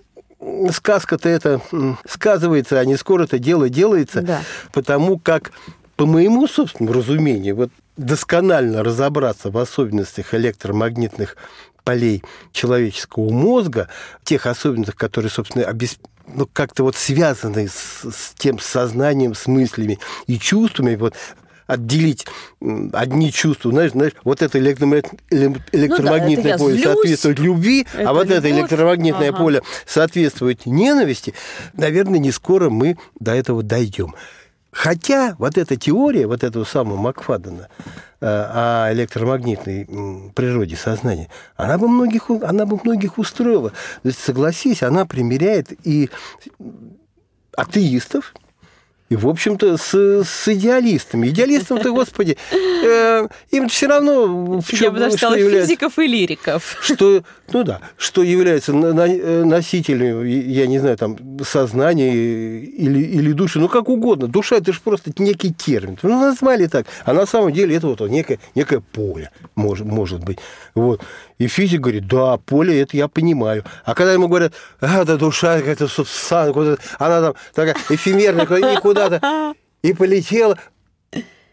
сказка-то 0.72 1.28
это 1.28 1.60
сказывается, 2.08 2.78
а 2.78 2.84
не 2.84 2.96
скоро 2.96 3.24
это 3.24 3.38
дело 3.38 3.68
делается, 3.68 4.22
да. 4.22 4.40
потому 4.72 5.18
как 5.18 5.52
по 5.96 6.06
моему 6.06 6.46
собственному 6.46 6.96
разумению, 6.96 7.56
вот 7.56 7.70
досконально 7.98 8.82
разобраться 8.82 9.50
в 9.50 9.58
особенностях 9.58 10.32
электромагнитных 10.32 11.36
полей 11.84 12.22
человеческого 12.52 13.30
мозга, 13.30 13.88
тех 14.24 14.46
особенностях, 14.46 14.96
которые, 14.96 15.30
собственно, 15.30 15.64
обесп... 15.66 16.00
ну, 16.26 16.48
как-то 16.50 16.84
вот 16.84 16.96
связаны 16.96 17.68
с, 17.68 18.04
с 18.04 18.34
тем 18.36 18.58
сознанием, 18.58 19.34
с 19.34 19.46
мыслями 19.46 19.98
и 20.26 20.38
чувствами, 20.38 20.96
вот 20.96 21.14
отделить 21.66 22.26
одни 22.92 23.30
чувства, 23.30 23.70
знаешь, 23.70 23.92
знаешь 23.92 24.14
вот 24.24 24.40
это 24.40 24.58
электромагнитное 24.58 25.56
ну, 25.72 26.42
да, 26.42 26.58
поле 26.58 26.74
злюсь, 26.74 26.84
соответствует 26.84 27.38
любви, 27.38 27.86
это 27.92 28.08
а 28.08 28.12
вот 28.14 28.24
любовь. 28.24 28.38
это 28.38 28.50
электромагнитное 28.50 29.28
ага. 29.28 29.38
поле 29.38 29.62
соответствует 29.86 30.64
ненависти, 30.64 31.34
наверное, 31.74 32.18
не 32.18 32.32
скоро 32.32 32.70
мы 32.70 32.96
до 33.20 33.34
этого 33.34 33.62
дойдем. 33.62 34.14
Хотя 34.70 35.34
вот 35.38 35.56
эта 35.56 35.76
теория, 35.76 36.26
вот 36.26 36.44
этого 36.44 36.64
самого 36.64 36.96
Макфадена 36.96 37.68
э, 38.20 38.26
о 38.26 38.92
электромагнитной 38.92 40.30
природе 40.34 40.76
сознания, 40.76 41.28
она 41.56 41.78
бы 41.78 41.88
многих, 41.88 42.30
она 42.30 42.66
бы 42.66 42.78
многих 42.82 43.18
устроила. 43.18 43.70
То 43.70 44.08
есть, 44.08 44.18
согласись, 44.18 44.82
она 44.82 45.06
примеряет 45.06 45.72
и 45.86 46.10
атеистов, 47.56 48.34
и, 49.08 49.16
в 49.16 49.26
общем-то, 49.26 49.76
с, 49.76 49.94
с 49.94 50.48
идеалистами. 50.48 51.28
Идеалистам-то, 51.28 51.92
господи, 51.92 52.36
э, 52.52 53.28
им 53.50 53.68
все 53.68 53.86
равно... 53.86 54.60
В 54.60 54.68
чем, 54.68 54.78
Я 54.80 54.90
бы 54.90 54.98
даже 54.98 55.16
сказала, 55.16 55.36
является, 55.36 55.68
физиков 55.68 55.98
и 55.98 56.06
лириков. 56.06 56.76
Что, 56.80 57.22
ну 57.52 57.64
да, 57.64 57.80
что 57.96 58.22
является 58.22 58.72
носителем, 58.74 60.24
я 60.24 60.66
не 60.66 60.78
знаю, 60.78 60.96
там, 60.98 61.16
сознания 61.42 62.12
или, 62.12 63.00
или 63.00 63.32
души, 63.32 63.58
ну 63.58 63.68
как 63.68 63.88
угодно. 63.88 64.28
Душа– 64.28 64.56
это 64.58 64.72
же 64.72 64.80
просто 64.80 65.10
некий 65.18 65.54
термин. 65.54 65.98
Ну, 66.02 66.20
назвали 66.20 66.66
так. 66.66 66.86
А 67.04 67.14
на 67.14 67.24
самом 67.24 67.52
деле 67.52 67.76
это 67.76 67.86
вот 67.86 68.00
некое, 68.00 68.38
некое 68.54 68.80
поле, 68.80 69.30
может, 69.54 69.86
может 69.86 70.22
быть. 70.22 70.38
Вот. 70.74 71.02
И 71.38 71.46
физик 71.46 71.80
говорит, 71.80 72.08
да, 72.08 72.36
поле, 72.36 72.80
это 72.80 72.96
я 72.96 73.08
понимаю. 73.08 73.64
А 73.84 73.94
когда 73.94 74.12
ему 74.12 74.28
говорят, 74.28 74.52
а, 74.80 75.04
да 75.04 75.16
душа 75.16 75.58
какая-то 75.58 75.86
субстанция, 75.86 76.78
она 76.98 77.20
там 77.20 77.34
такая 77.54 77.76
эфемерная, 77.88 78.44
и 78.44 78.76
куда-то, 79.04 79.54
и 79.82 79.92
полетела. 79.92 80.58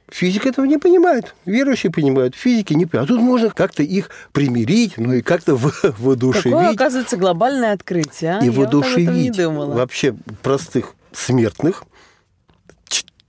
Физик 0.09 0.45
этого 0.45 0.65
не 0.65 0.77
понимает. 0.77 1.33
Верующие 1.45 1.91
понимают, 1.91 2.35
физики 2.35 2.73
не 2.73 2.85
понимают. 2.85 3.09
А 3.09 3.13
тут 3.13 3.21
можно 3.21 3.49
как-то 3.49 3.81
их 3.81 4.09
примирить, 4.31 4.97
ну 4.97 5.13
и 5.13 5.21
как-то 5.21 5.55
воодушевить. 5.97 6.53
Какое, 6.53 6.69
оказывается, 6.69 7.17
глобальное 7.17 7.73
открытие. 7.73 8.37
А? 8.37 8.39
И 8.39 8.45
я 8.45 8.51
воодушевить 8.51 9.37
вот 9.37 9.73
вообще 9.73 10.15
простых 10.43 10.93
смертных, 11.11 11.85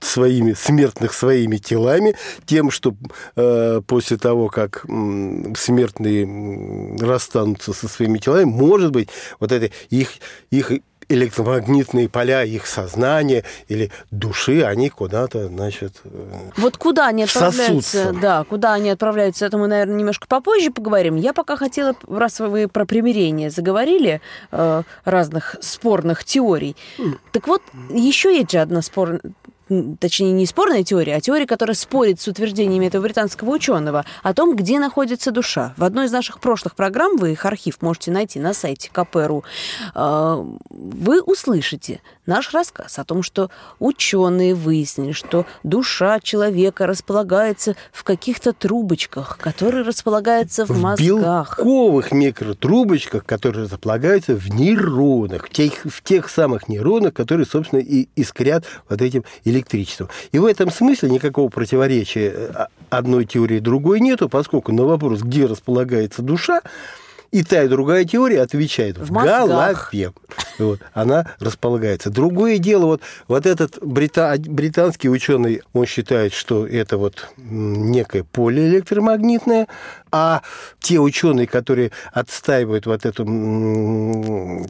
своими 0.01 0.53
смертных 0.53 1.13
своими 1.13 1.57
телами, 1.57 2.15
тем, 2.45 2.71
что 2.71 2.95
э, 3.35 3.81
после 3.87 4.19
того, 4.19 4.49
как 4.49 4.85
э, 4.85 5.55
смертные 5.57 6.97
расстанутся 7.01 7.73
со 7.73 7.89
своими 7.89 8.19
телами, 8.19 8.45
может 8.45 8.93
быть, 8.93 9.09
вот 9.41 9.53
это 9.53 9.71
их, 9.91 10.11
их 10.51 10.73
электромагнитные 11.09 12.09
поля 12.09 12.43
их 12.45 12.67
сознания 12.67 13.45
или 13.69 13.91
души, 14.11 14.63
они 14.63 14.89
куда-то, 14.89 15.49
значит... 15.49 16.01
э, 16.05 16.51
Вот 16.57 16.77
куда 16.77 17.07
они 17.09 17.25
отправляются, 17.25 18.13
да, 18.21 18.45
куда 18.45 18.75
они 18.75 18.91
отправляются, 18.91 19.47
это 19.47 19.57
мы, 19.59 19.69
наверное, 19.69 19.97
немножко 19.97 20.27
попозже 20.27 20.71
поговорим. 20.71 21.17
Я 21.17 21.33
пока 21.33 21.57
хотела, 21.57 21.95
раз 22.09 22.41
вы 22.41 22.69
про 22.69 22.87
примирение 22.87 23.51
заговорили, 23.51 24.21
э, 24.51 24.83
разных 25.05 25.57
спорных 25.61 26.25
теорий. 26.25 26.77
Так 27.33 27.47
вот, 27.47 27.63
еще 27.91 28.37
есть 28.37 28.51
же 28.51 28.59
одна 28.59 28.83
спор... 28.83 29.21
Точнее, 29.99 30.31
не 30.33 30.47
спорная 30.47 30.85
теория, 30.85 31.17
а 31.17 31.21
теория, 31.21 31.47
которая 31.47 31.75
спорит 31.75 32.21
с 32.21 32.29
утверждениями 32.29 32.87
этого 32.87 33.03
британского 33.03 33.51
ученого 33.51 34.05
о 34.23 34.33
том, 34.33 34.55
где 34.55 34.79
находится 34.79 35.33
душа. 35.33 35.75
В 35.77 35.83
одной 35.83 36.07
из 36.07 36.13
наших 36.13 36.41
прошлых 36.41 36.77
программ, 36.77 37.17
вы 37.17 37.33
их 37.33 37.45
архив 37.45 37.83
можете 37.83 38.13
найти 38.13 38.39
на 38.39 38.55
сайте 38.55 38.91
КПРУ, 38.93 39.43
э, 39.95 40.45
вы 40.71 41.21
услышите 41.21 42.01
наш 42.27 42.53
рассказ 42.53 42.99
о 42.99 43.05
том, 43.05 43.23
что 43.23 43.51
ученые 43.79 44.55
выяснили, 44.55 45.13
что 45.13 45.47
душа 45.63 46.21
человека 46.21 46.87
располагается 46.87 47.77
в 47.93 48.05
каких-то 48.05 48.53
трубочках, 48.53 49.39
которые 49.39 49.83
располагаются 49.83 50.65
в, 50.65 50.71
в 50.71 50.81
мозгах. 50.81 51.59
белковых 51.59 52.13
микротрубочках, 52.13 53.25
которые 53.25 53.65
располагаются 53.65 54.35
в 54.35 54.49
нейронах, 54.51 55.47
в 55.47 55.51
тех, 55.51 55.73
в 55.85 56.03
тех 56.03 56.29
самых 56.29 56.69
нейронах, 56.69 57.15
которые, 57.15 57.47
собственно, 57.47 57.81
и 57.81 58.09
искрят 58.17 58.65
вот 58.89 59.01
этим 59.03 59.25
электричеством. 59.57 60.09
И 60.33 60.39
в 60.39 60.45
этом 60.45 60.71
смысле 60.71 61.11
никакого 61.11 61.49
противоречия 61.49 62.33
э, 62.35 62.67
одной 62.91 63.25
теории 63.25 63.59
другой 63.59 64.01
нету, 64.01 64.29
поскольку 64.29 64.73
на 64.73 64.85
вопрос, 64.85 65.23
где 65.23 65.47
располагается 65.47 66.23
душа, 66.23 66.63
и 67.33 67.43
та, 67.43 67.63
и 67.65 67.69
другая 67.69 68.05
теория 68.05 68.43
отвечает 68.43 68.99
в, 68.99 69.07
В 69.07 69.11
мозгах. 69.13 69.91
голове. 69.93 70.13
Вот, 70.59 70.81
она 70.95 71.33
располагается. 71.39 72.09
Другое 72.11 72.59
дело, 72.59 72.87
вот, 72.87 73.03
вот 73.29 73.47
этот 73.47 73.79
брита- 73.83 74.39
британский 74.39 75.09
ученый, 75.11 75.63
он 75.73 75.87
считает, 75.87 76.33
что 76.33 76.67
это 76.67 76.97
вот 76.99 77.29
некое 77.37 78.25
поле 78.25 78.67
электромагнитное, 78.69 79.67
а 80.13 80.41
те 80.81 80.99
ученые, 80.99 81.47
которые 81.47 81.91
отстаивают 82.13 82.87
вот 82.87 83.05
эту 83.05 83.25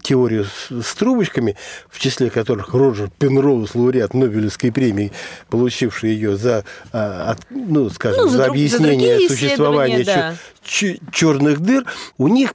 теорию 0.02 0.44
с, 0.44 0.70
с 0.82 0.94
трубочками, 0.94 1.56
в 1.88 1.98
числе 2.00 2.30
которых 2.30 2.72
Роджер 2.74 3.10
Пенроуз, 3.18 3.74
лауреат 3.74 4.14
Нобелевской 4.14 4.72
премии, 4.72 5.12
получивший 5.50 6.10
ее 6.10 6.36
за, 6.36 6.64
а, 6.92 7.36
ну, 7.50 7.90
скажем, 7.90 8.22
Ну, 8.24 8.28
за 8.28 8.36
за, 8.38 8.44
друг- 8.44 8.46
за 8.46 8.50
объяснение 8.52 9.16
другие 9.18 9.28
существования 9.28 10.04
да. 10.04 10.34
Черных 10.66 11.60
дыр, 11.60 11.84
у 12.18 12.28
них 12.28 12.54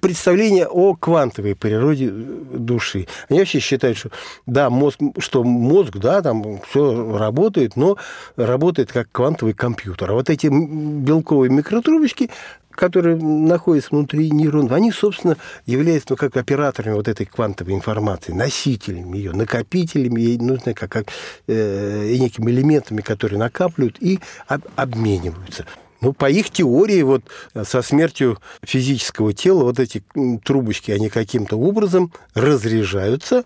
представление 0.00 0.66
о 0.66 0.94
квантовой 0.94 1.54
природе 1.54 2.08
души. 2.10 3.06
Они 3.28 3.38
вообще 3.38 3.60
считают, 3.60 3.98
что 3.98 4.10
да, 4.46 4.70
мозг, 4.70 5.00
что 5.18 5.44
мозг, 5.44 5.96
да, 5.96 6.22
там 6.22 6.60
все 6.68 7.16
работает, 7.16 7.76
но 7.76 7.96
работает 8.36 8.92
как 8.92 9.10
квантовый 9.12 9.54
компьютер. 9.54 10.10
А 10.10 10.14
вот 10.14 10.30
эти 10.30 10.48
белковые 10.48 11.50
микротрубочки, 11.50 12.30
которые 12.70 13.16
находятся 13.16 13.90
внутри 13.90 14.30
нейронов, 14.30 14.72
они, 14.72 14.92
собственно, 14.92 15.36
являются 15.66 16.08
ну, 16.10 16.16
как 16.16 16.36
операторами 16.36 16.94
вот 16.94 17.08
этой 17.08 17.26
квантовой 17.26 17.74
информации, 17.74 18.32
носителями 18.32 19.16
ее, 19.16 19.32
накопителями, 19.32 20.20
ей 20.20 20.38
нужно 20.38 20.74
как, 20.74 20.90
как 20.90 21.06
э, 21.48 22.14
некими 22.16 22.52
элементами, 22.52 23.00
которые 23.00 23.38
накапливают 23.40 23.96
и 24.00 24.20
об- 24.46 24.66
обмениваются. 24.76 25.66
Ну, 26.00 26.12
по 26.12 26.30
их 26.30 26.50
теории, 26.50 27.02
вот 27.02 27.24
со 27.64 27.82
смертью 27.82 28.38
физического 28.62 29.32
тела 29.32 29.64
вот 29.64 29.80
эти 29.80 30.04
трубочки, 30.44 30.92
они 30.92 31.08
каким-то 31.08 31.56
образом 31.56 32.12
разряжаются 32.34 33.44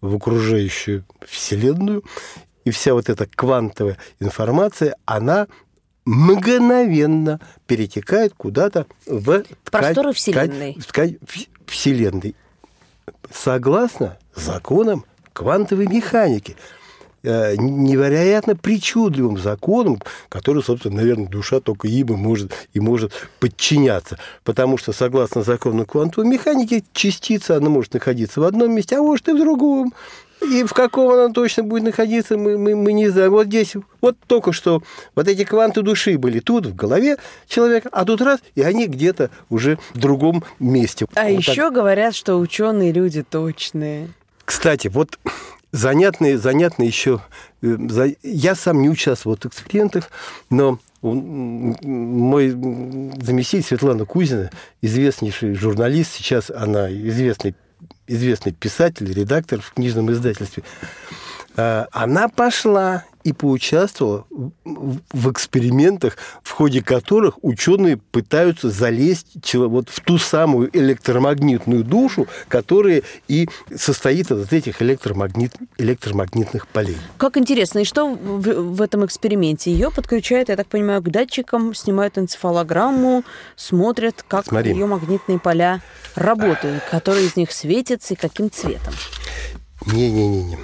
в 0.00 0.16
окружающую 0.16 1.04
Вселенную, 1.26 2.04
и 2.64 2.70
вся 2.70 2.94
вот 2.94 3.08
эта 3.08 3.26
квантовая 3.26 3.96
информация, 4.20 4.96
она 5.04 5.46
мгновенно 6.04 7.40
перетекает 7.66 8.34
куда-то 8.34 8.86
в 9.06 9.44
Просторы 9.70 10.12
Вселенной. 10.12 10.74
ткань- 10.74 11.18
ткань 11.18 11.46
Вселенной. 11.66 12.34
Согласно 13.32 14.18
законам 14.34 15.04
квантовой 15.32 15.86
механики 15.86 16.52
э, 16.52 16.77
невероятно 17.56 18.56
причудливым 18.56 19.38
законам, 19.38 20.00
который, 20.28 20.62
собственно, 20.62 20.96
наверное, 20.96 21.26
душа 21.26 21.60
только 21.60 21.88
им 21.88 22.08
и 22.08 22.16
может, 22.16 22.52
и 22.72 22.80
может 22.80 23.12
подчиняться. 23.38 24.18
Потому 24.44 24.78
что, 24.78 24.92
согласно 24.92 25.42
закону 25.42 25.84
квантовой 25.84 26.28
механики, 26.28 26.84
частица, 26.92 27.56
она 27.56 27.68
может 27.68 27.94
находиться 27.94 28.40
в 28.40 28.44
одном 28.44 28.74
месте, 28.74 28.96
а 28.96 29.02
может 29.02 29.28
и 29.28 29.32
в 29.32 29.38
другом. 29.38 29.92
И 30.40 30.62
в 30.62 30.72
каком 30.72 31.10
она 31.10 31.32
точно 31.32 31.64
будет 31.64 31.82
находиться, 31.82 32.36
мы, 32.36 32.56
мы, 32.58 32.76
мы 32.76 32.92
не 32.92 33.08
знаем. 33.08 33.32
Вот 33.32 33.46
здесь, 33.46 33.74
вот 34.00 34.16
только 34.26 34.52
что 34.52 34.82
вот 35.16 35.26
эти 35.26 35.44
кванты 35.44 35.82
души 35.82 36.16
были 36.16 36.38
тут, 36.38 36.66
в 36.66 36.76
голове 36.76 37.18
человека, 37.48 37.88
а 37.90 38.04
тут 38.04 38.20
раз, 38.20 38.40
и 38.54 38.62
они 38.62 38.86
где-то 38.86 39.30
уже 39.50 39.78
в 39.94 39.98
другом 39.98 40.44
месте. 40.60 41.06
А 41.14 41.24
Вот 41.24 41.44
так. 41.44 41.48
еще 41.48 41.70
говорят, 41.70 42.14
что 42.14 42.36
ученые 42.36 42.92
люди 42.92 43.22
точные. 43.22 44.10
Кстати, 44.44 44.88
вот 44.88 45.18
занятный, 45.72 46.36
занятный 46.36 46.86
еще... 46.86 47.20
э, 47.62 47.76
Я 48.22 48.54
сам 48.54 48.82
не 48.82 48.88
участвовал 48.88 49.36
в 49.36 49.46
экспериментах, 49.46 50.10
но 50.50 50.78
мой 51.00 52.50
заместитель 52.50 53.64
Светлана 53.64 54.04
Кузина, 54.04 54.50
известнейший 54.82 55.54
журналист, 55.54 56.12
сейчас 56.12 56.50
она 56.50 56.90
известный, 56.90 57.54
известный 58.06 58.52
писатель, 58.52 59.12
редактор 59.12 59.60
в 59.60 59.72
книжном 59.74 60.10
издательстве, 60.10 60.64
она 61.92 62.28
пошла 62.28 63.04
и 63.24 63.32
поучаствовала 63.32 64.24
в- 64.64 65.30
экспериментах, 65.30 66.16
в 66.42 66.50
ходе 66.52 66.82
которых 66.82 67.34
ученые 67.42 67.96
пытаются 67.98 68.70
залезть 68.70 69.54
вот 69.54 69.90
в 69.90 70.00
ту 70.00 70.18
самую 70.18 70.70
электромагнитную 70.72 71.84
душу, 71.84 72.26
которая 72.48 73.02
и 73.26 73.48
состоит 73.76 74.30
из 74.30 74.50
этих 74.52 74.80
электромагнит, 74.80 75.52
электромагнитных 75.78 76.68
полей. 76.68 76.96
Как 77.18 77.36
интересно, 77.36 77.80
и 77.80 77.84
что 77.84 78.08
в, 78.14 78.40
в 78.76 78.80
этом 78.80 79.04
эксперименте? 79.04 79.72
Ее 79.72 79.90
подключают, 79.90 80.48
я 80.48 80.56
так 80.56 80.68
понимаю, 80.68 81.02
к 81.02 81.10
датчикам, 81.10 81.74
снимают 81.74 82.16
энцефалограмму, 82.16 83.24
смотрят, 83.56 84.24
как 84.26 84.46
Смотри. 84.46 84.70
ее 84.72 84.86
магнитные 84.86 85.38
поля 85.38 85.82
работают, 86.14 86.82
которые 86.90 87.26
из 87.26 87.36
них 87.36 87.52
светятся 87.52 88.14
и 88.14 88.16
каким 88.16 88.50
цветом. 88.50 88.94
Не-не-не. 89.86 90.58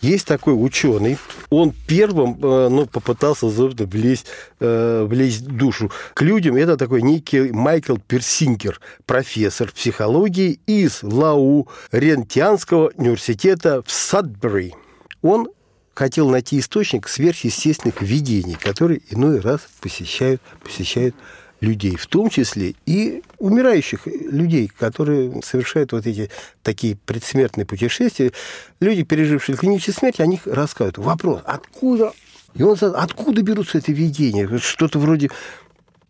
Есть 0.00 0.26
такой 0.26 0.54
ученый, 0.54 1.18
он 1.50 1.74
первым 1.86 2.38
э, 2.42 2.68
ну, 2.70 2.86
попытался 2.86 3.50
собственно, 3.50 3.88
влезть, 3.88 4.26
э, 4.58 5.04
влезть 5.06 5.42
в 5.42 5.56
душу 5.56 5.90
к 6.14 6.22
людям. 6.22 6.56
Это 6.56 6.78
такой 6.78 7.02
некий 7.02 7.52
Майкл 7.52 7.96
Персингер, 7.96 8.80
профессор 9.04 9.70
психологии 9.70 10.58
из 10.66 11.02
Лау 11.02 11.68
Рентианского 11.92 12.92
университета 12.96 13.82
в 13.82 13.90
Садбери. 13.90 14.74
Он 15.20 15.48
хотел 15.92 16.30
найти 16.30 16.58
источник 16.58 17.06
сверхъестественных 17.06 18.00
видений, 18.00 18.56
которые 18.58 19.02
иной 19.10 19.40
раз 19.40 19.60
посещают, 19.82 20.40
посещают 20.64 21.14
людей, 21.60 21.96
в 21.96 22.06
том 22.06 22.30
числе 22.30 22.74
и 22.86 23.22
умирающих 23.38 24.06
людей, 24.06 24.68
которые 24.68 25.40
совершают 25.42 25.92
вот 25.92 26.06
эти 26.06 26.30
такие 26.62 26.96
предсмертные 26.96 27.66
путешествия. 27.66 28.32
Люди, 28.80 29.02
пережившие 29.02 29.56
клиническую 29.56 29.94
смерть, 29.94 30.20
о 30.20 30.26
них 30.26 30.46
рассказывают. 30.46 30.98
Вопрос, 30.98 31.42
откуда? 31.44 32.12
И 32.54 32.62
он 32.62 32.76
задал, 32.76 33.00
откуда 33.00 33.42
берутся 33.42 33.78
эти 33.78 33.90
видения? 33.90 34.58
Что-то 34.58 34.98
вроде... 34.98 35.30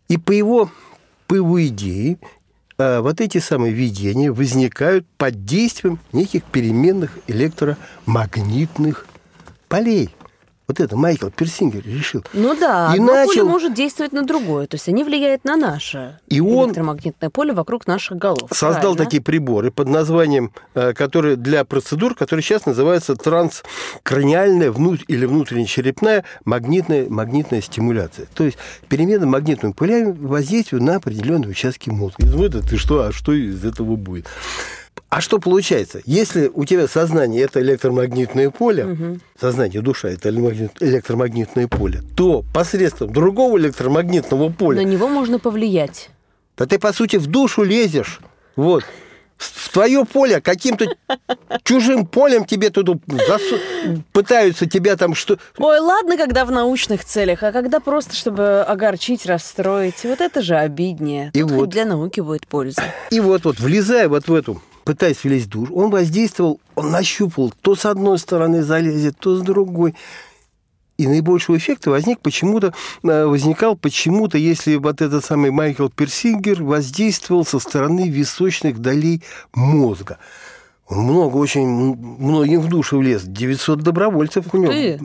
И 0.07 0.17
по 0.17 0.31
его, 0.31 0.69
по 1.27 1.35
его 1.35 1.65
идее, 1.65 2.17
э, 2.77 2.99
вот 2.99 3.21
эти 3.21 3.37
самые 3.37 3.73
видения 3.73 4.31
возникают 4.31 5.05
под 5.17 5.45
действием 5.45 5.99
неких 6.11 6.43
переменных 6.43 7.17
электромагнитных 7.27 9.05
полей. 9.69 10.09
Вот 10.71 10.79
это 10.79 10.95
Майкл 10.95 11.27
Персингер 11.27 11.83
решил. 11.85 12.23
Ну 12.31 12.55
да, 12.57 12.91
И 12.93 12.97
одно 12.99 13.07
поле 13.07 13.25
начал- 13.27 13.45
может 13.49 13.73
действовать 13.73 14.13
на 14.13 14.21
другое, 14.23 14.67
то 14.67 14.75
есть 14.75 14.87
они 14.87 15.03
влияют 15.03 15.43
на 15.43 15.57
наше 15.57 16.17
И 16.29 16.39
он 16.39 16.67
электромагнитное 16.69 17.29
поле 17.29 17.51
вокруг 17.51 17.87
наших 17.87 18.17
голов. 18.17 18.49
создал 18.53 18.79
правильно? 18.93 19.03
такие 19.03 19.21
приборы 19.21 19.69
под 19.69 19.89
названием, 19.89 20.53
э, 20.73 20.93
которые 20.93 21.35
для 21.35 21.65
процедур, 21.65 22.15
которые 22.15 22.41
сейчас 22.41 22.65
называются 22.65 23.15
транскраниальная 23.17 24.71
внут- 24.71 25.03
или 25.09 25.25
внутреннечерепная 25.25 26.23
магнитная, 26.45 27.09
магнитная 27.09 27.59
стимуляция. 27.61 28.27
То 28.33 28.45
есть 28.45 28.57
перемена 28.87 29.25
магнитными 29.25 29.73
полями 29.73 30.11
воздействует 30.17 30.83
на 30.83 30.95
определенные 30.95 31.49
участки 31.49 31.89
мозга. 31.89 32.15
Ну, 32.25 32.45
это 32.45 32.61
ты 32.65 32.77
что, 32.77 33.01
а 33.03 33.11
что 33.11 33.33
из 33.33 33.65
этого 33.65 33.97
будет? 33.97 34.27
А 35.11 35.19
что 35.19 35.39
получается? 35.39 36.01
Если 36.05 36.47
у 36.53 36.63
тебя 36.63 36.87
сознание 36.87 37.43
это 37.43 37.59
электромагнитное 37.59 38.49
поле, 38.49 39.19
сознание, 39.39 39.81
душа 39.81 40.07
это 40.07 40.29
электромагнитное 40.29 41.67
поле, 41.67 42.01
то 42.15 42.45
посредством 42.53 43.11
другого 43.11 43.57
электромагнитного 43.57 44.49
поля 44.51 44.77
На 44.81 44.85
него 44.85 45.09
можно 45.09 45.37
повлиять. 45.37 46.09
да 46.57 46.65
ты, 46.65 46.79
по 46.79 46.93
сути, 46.93 47.17
в 47.17 47.27
душу 47.27 47.63
лезешь. 47.63 48.21
Вот. 48.55 48.85
В 49.37 49.69
твое 49.73 50.05
поле 50.05 50.39
каким-то 50.39 50.85
чужим 51.63 52.05
полем 52.05 52.45
тебе 52.45 52.69
туда 52.69 52.93
засу- 53.07 54.01
пытаются 54.13 54.65
тебя 54.65 54.95
там 54.95 55.13
что... 55.13 55.37
Ой, 55.57 55.79
ладно, 55.79 56.15
когда 56.15 56.45
в 56.45 56.51
научных 56.51 57.03
целях, 57.03 57.43
а 57.43 57.51
когда 57.51 57.81
просто, 57.81 58.15
чтобы 58.15 58.61
огорчить, 58.61 59.25
расстроить. 59.25 60.03
Вот 60.05 60.21
это 60.21 60.41
же 60.41 60.55
обиднее. 60.55 61.31
И 61.33 61.41
Тут 61.41 61.51
вот. 61.51 61.69
для 61.69 61.83
науки 61.83 62.21
будет 62.21 62.47
польза. 62.47 62.81
И 63.09 63.19
вот, 63.19 63.43
вот, 63.43 63.59
влезая 63.59 64.07
вот 64.07 64.27
в 64.27 64.33
эту, 64.33 64.61
пытаясь 64.83 65.23
влезть 65.23 65.47
в 65.47 65.49
душ, 65.49 65.69
он 65.71 65.89
воздействовал, 65.89 66.59
он 66.75 66.91
нащупал, 66.91 67.53
то 67.61 67.75
с 67.75 67.85
одной 67.85 68.17
стороны 68.17 68.63
залезет, 68.63 69.17
то 69.17 69.35
с 69.35 69.41
другой. 69.41 69.95
И 70.97 71.07
наибольшего 71.07 71.57
эффекта 71.57 71.89
возник 71.89 72.19
почему-то, 72.19 72.73
э, 73.03 73.25
возникал 73.25 73.75
почему-то, 73.75 74.37
если 74.37 74.75
вот 74.75 75.01
этот 75.01 75.25
самый 75.25 75.49
Майкл 75.49 75.87
Персингер 75.87 76.61
воздействовал 76.61 77.43
со 77.43 77.57
стороны 77.59 78.07
височных 78.09 78.79
долей 78.79 79.23
мозга. 79.53 80.19
Он 80.87 80.99
много, 81.05 81.37
очень 81.37 81.65
многим 81.65 82.61
в 82.61 82.67
душу 82.67 82.97
влез. 82.97 83.23
900 83.23 83.81
добровольцев 83.81 84.53
у 84.53 84.57
него. 84.57 84.71
ты. 84.71 84.99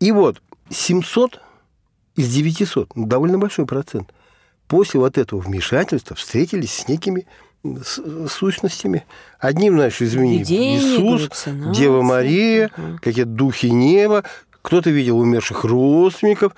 И 0.00 0.12
вот 0.12 0.40
700 0.70 1.40
из 2.16 2.32
900, 2.32 2.94
ну, 2.94 3.06
довольно 3.06 3.38
большой 3.38 3.66
процент, 3.66 4.12
после 4.68 5.00
вот 5.00 5.18
этого 5.18 5.40
вмешательства 5.40 6.16
встретились 6.16 6.72
с 6.72 6.88
некими 6.88 7.26
сущностями. 8.28 9.04
Одним, 9.38 9.74
знаешь, 9.74 10.00
извини, 10.02 10.38
Видения, 10.38 10.78
Иисус, 10.78 11.20
галлюцинации. 11.20 11.80
Дева 11.80 12.02
Мария, 12.02 12.70
Ага. 12.76 12.98
какие-то 13.00 13.30
духи 13.30 13.66
неба, 13.70 14.24
кто-то 14.62 14.90
видел 14.90 15.18
умерших 15.18 15.64
родственников, 15.64 16.54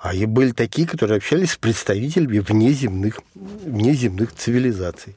а 0.00 0.14
и 0.14 0.26
были 0.26 0.52
такие, 0.52 0.86
которые 0.86 1.16
общались 1.16 1.52
с 1.52 1.56
представителями 1.56 2.38
внеземных, 2.38 3.20
внеземных 3.34 4.32
цивилизаций. 4.34 5.16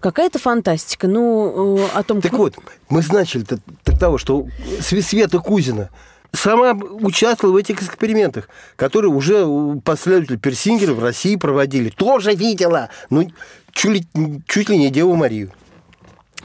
Какая-то 0.00 0.38
фантастика. 0.38 1.06
Ну, 1.08 1.78
э, 1.78 1.88
о 1.94 2.02
том, 2.02 2.20
Так 2.20 2.32
вот, 2.34 2.54
мы 2.88 3.02
начали 3.10 3.44
так 3.44 3.98
того, 3.98 4.18
что 4.18 4.46
Св- 4.80 5.02
Света 5.04 5.38
Кузина 5.38 5.90
сама 6.32 6.72
участвовала 6.72 7.54
в 7.54 7.58
этих 7.58 7.82
экспериментах, 7.82 8.48
которые 8.76 9.10
уже 9.10 9.46
последователи 9.84 10.36
Персингера 10.36 10.94
в 10.94 11.02
России 11.02 11.36
проводили. 11.36 11.90
Тоже 11.90 12.34
видела, 12.34 12.90
ну, 13.10 13.30
чуть 13.72 13.92
ли, 13.92 14.42
чуть 14.46 14.68
ли 14.68 14.78
не 14.78 14.90
Деву 14.90 15.14
Марию. 15.14 15.52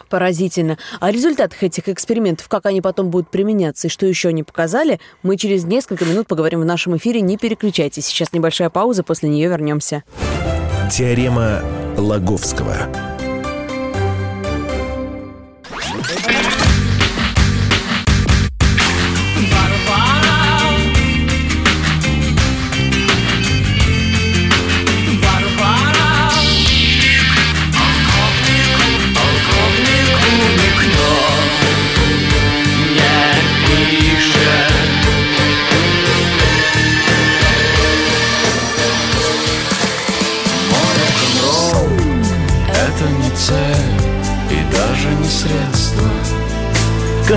Поразительно. 0.09 0.77
О 0.99 1.11
результатах 1.11 1.63
этих 1.63 1.89
экспериментов, 1.89 2.47
как 2.47 2.65
они 2.65 2.81
потом 2.81 3.09
будут 3.09 3.29
применяться 3.29 3.87
и 3.87 3.89
что 3.89 4.05
еще 4.05 4.29
они 4.29 4.43
показали, 4.43 4.99
мы 5.21 5.35
через 5.35 5.65
несколько 5.65 6.05
минут 6.05 6.27
поговорим 6.27 6.61
в 6.61 6.65
нашем 6.65 6.95
эфире. 6.95 7.19
Не 7.19 7.37
переключайтесь. 7.37 8.05
Сейчас 8.05 8.31
небольшая 8.31 8.69
пауза, 8.69 9.03
после 9.03 9.27
нее 9.29 9.49
вернемся. 9.49 10.03
Теорема 10.89 11.61
Лаговского. 11.97 13.16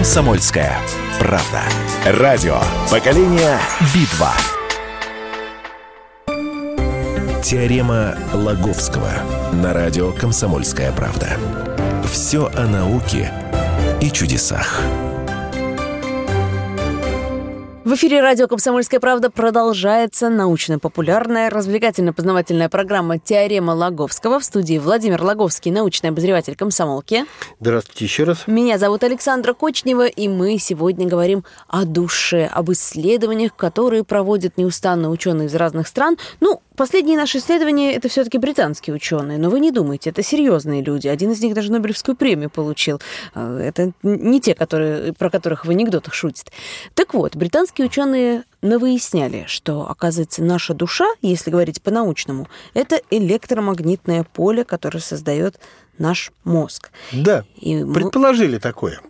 Комсомольская 0.01 0.79
правда. 1.19 1.63
Радио. 2.07 2.59
Поколение 2.91 3.59
Битва. 3.95 4.33
Теорема 7.43 8.17
Лаговского. 8.33 9.11
На 9.53 9.75
радио 9.75 10.11
Комсомольская 10.13 10.91
правда. 10.93 11.37
Все 12.11 12.47
о 12.57 12.67
науке 12.67 13.31
и 14.01 14.11
чудесах. 14.11 14.81
В 17.90 17.94
эфире 17.94 18.20
радио 18.20 18.46
«Комсомольская 18.46 19.00
правда» 19.00 19.31
продолжается 19.31 20.29
научно-популярная, 20.29 21.50
развлекательно-познавательная 21.50 22.68
программа 22.68 23.18
«Теорема 23.18 23.72
Лаговского». 23.72 24.38
В 24.38 24.44
студии 24.44 24.79
Владимир 24.79 25.20
Лаговский, 25.20 25.72
научный 25.72 26.11
обозреватель 26.11 26.55
комсомолки. 26.55 27.24
Здравствуйте 27.59 28.05
еще 28.05 28.22
раз. 28.22 28.46
Меня 28.46 28.79
зовут 28.79 29.03
Александра 29.03 29.55
Кочнева, 29.55 30.07
и 30.07 30.29
мы 30.29 30.59
сегодня 30.59 31.09
говорим 31.09 31.44
о 31.66 31.85
душе, 31.85 32.46
об 32.46 32.70
исследованиях, 32.70 33.57
которые 33.57 34.05
проводят 34.05 34.57
неустанно 34.57 35.11
ученые 35.11 35.48
из 35.48 35.55
разных 35.57 35.88
стран. 35.88 36.16
Ну, 36.38 36.62
последние 36.81 37.19
наши 37.19 37.37
исследования– 37.38 37.93
это 37.95 38.09
все-таки 38.09 38.38
британские 38.38 38.97
ученые, 38.97 39.37
но 39.37 39.51
вы 39.51 39.61
не 39.61 39.71
думайте, 39.71 40.09
это 40.09 40.23
серьезные 40.23 40.81
люди. 40.83 41.09
Один 41.09 41.31
из 41.33 41.43
них 41.43 41.53
даже 41.53 41.71
Нобелевскую 41.71 42.16
премию 42.16 42.49
получил. 42.49 43.03
А, 43.35 43.59
Это 43.59 43.93
не 44.03 44.40
те, 44.40 44.55
которые, 44.55 45.12
про 45.12 45.29
которых 45.29 45.66
в 45.66 45.71
анекдотах 45.71 46.14
шутят. 46.14 46.51
Так 46.95 47.12
вот, 47.12 47.37
британские 47.37 47.87
ученые 47.87 48.45
навыясняли, 48.62 49.45
что, 49.47 49.90
оказывается, 49.90 50.43
наша 50.43 50.73
душа, 50.73 51.05
если 51.21 51.51
говорить 51.51 51.83
по-научному, 51.83 52.49
это 52.73 52.99
электромагнитное 53.11 54.25
поле, 54.25 54.64
которое 54.64 55.01
создает 55.01 55.61
наш 55.99 56.33
мозг. 56.45 56.90
Да, 57.12 57.45
И 57.57 57.85
мы- 57.85 57.93
предположили 57.93 58.57
такое. 58.57 59.01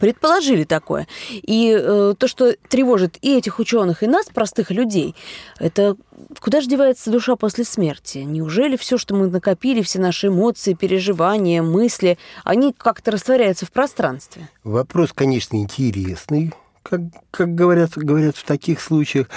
Предположили 0.00 0.64
такое. 0.64 1.06
И 1.30 1.76
э, 1.76 2.14
то, 2.16 2.28
что 2.28 2.54
тревожит 2.68 3.18
и 3.22 3.36
этих 3.36 3.58
ученых, 3.58 4.02
и 4.02 4.06
нас, 4.06 4.26
простых 4.26 4.70
людей, 4.70 5.14
это 5.58 5.96
куда 6.40 6.60
же 6.60 6.68
девается 6.68 7.10
душа 7.10 7.36
после 7.36 7.64
смерти? 7.64 8.18
Неужели 8.18 8.76
все, 8.76 8.98
что 8.98 9.14
мы 9.14 9.28
накопили, 9.28 9.82
все 9.82 9.98
наши 9.98 10.28
эмоции, 10.28 10.74
переживания, 10.74 11.62
мысли, 11.62 12.18
они 12.44 12.72
как-то 12.76 13.10
растворяются 13.10 13.66
в 13.66 13.72
пространстве? 13.72 14.48
Вопрос, 14.64 15.12
конечно, 15.12 15.56
интересный, 15.56 16.52
как, 16.82 17.00
как 17.30 17.54
говорят, 17.54 17.92
говорят 17.96 18.36
в 18.36 18.44
таких 18.44 18.80
случаях. 18.80 19.28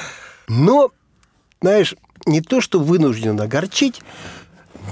Но, 0.47 0.91
знаешь, 1.61 1.95
не 2.25 2.41
то, 2.41 2.61
что 2.61 2.79
вынужден 2.79 3.39
огорчить, 3.39 4.01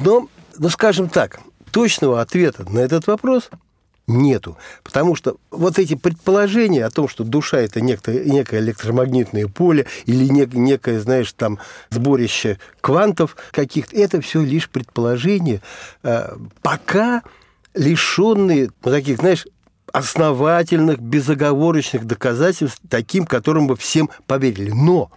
но, 0.01 0.27
ну, 0.57 0.69
скажем 0.69 1.09
так, 1.09 1.39
точного 1.71 2.21
ответа 2.21 2.67
на 2.69 2.79
этот 2.79 3.07
вопрос 3.07 3.49
нету. 4.09 4.57
Потому 4.83 5.15
что 5.15 5.37
вот 5.51 5.79
эти 5.79 5.95
предположения 5.95 6.85
о 6.85 6.89
том, 6.89 7.07
что 7.07 7.23
душа– 7.23 7.57
это 7.59 7.79
некое, 7.81 8.59
электромагнитное 8.59 9.47
поле 9.47 9.85
или 10.05 10.25
нек- 10.27 10.55
некое, 10.55 10.99
знаешь, 10.99 11.31
там 11.33 11.59
сборище 11.89 12.59
квантов 12.81 13.37
каких-то, 13.51 13.95
это 13.95 14.19
все 14.21 14.43
лишь 14.43 14.69
предположения, 14.69 15.61
э, 16.03 16.35
пока 16.61 17.21
лишенные 17.73 18.71
таких, 18.81 19.17
знаешь, 19.17 19.45
основательных, 19.93 20.99
безоговорочных 20.99 22.05
доказательств, 22.05 22.81
таким, 22.89 23.25
которым 23.25 23.67
бы 23.67 23.75
всем 23.75 24.09
поверили. 24.27 24.71
Но 24.71 25.11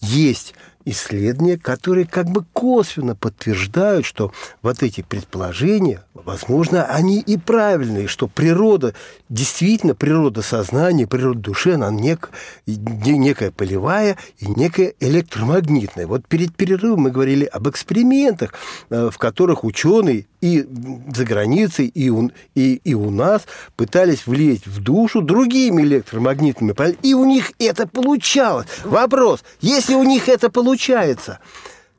есть 0.00 0.54
исследования, 0.84 1.58
которые 1.58 2.06
как 2.06 2.26
бы 2.26 2.44
косвенно 2.52 3.14
подтверждают, 3.14 4.06
что 4.06 4.32
вот 4.62 4.82
эти 4.82 5.02
предположения, 5.02 6.04
возможно, 6.14 6.84
они 6.84 7.20
и 7.20 7.36
правильные, 7.36 8.06
что 8.08 8.28
природа, 8.28 8.94
действительно 9.28 9.94
природа 9.94 10.42
сознания, 10.42 11.06
природа 11.06 11.40
души, 11.40 11.72
она 11.72 11.90
нек, 11.90 12.30
не- 12.66 13.18
некая 13.18 13.50
полевая 13.50 14.16
и 14.38 14.46
некая 14.46 14.94
электромагнитная. 15.00 16.06
Вот 16.06 16.26
перед 16.26 16.54
перерывом 16.54 17.02
мы 17.02 17.10
говорили 17.10 17.44
об 17.44 17.68
экспериментах, 17.68 18.54
э, 18.90 19.10
в 19.10 19.18
которых 19.18 19.64
ученые 19.64 20.26
и 20.40 20.66
за 21.14 21.24
границей, 21.24 21.86
и 21.86 22.10
у, 22.10 22.30
и, 22.54 22.74
и 22.84 22.94
у 22.94 23.10
нас 23.10 23.42
пытались 23.76 24.26
влезть 24.26 24.66
в 24.66 24.82
душу 24.82 25.22
другими 25.22 25.82
электромагнитными 25.82 26.72
полями, 26.72 26.98
и 27.02 27.14
у 27.14 27.24
них 27.24 27.52
это 27.58 27.86
получалось. 27.86 28.66
Вопрос, 28.84 29.42
если 29.62 29.94
у 29.94 30.04
них 30.04 30.28
это 30.28 30.50
получается, 30.74 31.38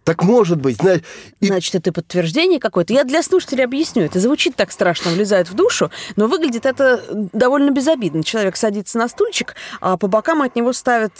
так 0.05 0.23
может 0.23 0.61
быть, 0.61 0.77
знаешь, 0.77 1.01
и 1.41 1.47
Значит, 1.47 1.75
это 1.75 1.91
подтверждение 1.91 2.59
какое-то. 2.59 2.93
Я 2.93 3.03
для 3.03 3.23
слушателей 3.23 3.63
объясню. 3.63 4.03
Это 4.03 4.19
звучит 4.19 4.55
так 4.55 4.71
страшно, 4.71 5.11
влезает 5.11 5.49
в 5.49 5.53
душу, 5.53 5.89
но 6.15 6.27
выглядит 6.27 6.65
это 6.65 7.01
довольно 7.33 7.71
безобидно. 7.71 8.23
Человек 8.23 8.55
садится 8.55 8.97
на 8.97 9.07
стульчик, 9.07 9.55
а 9.81 9.97
по 9.97 10.07
бокам 10.07 10.41
от 10.41 10.55
него 10.55 10.73
ставят 10.73 11.11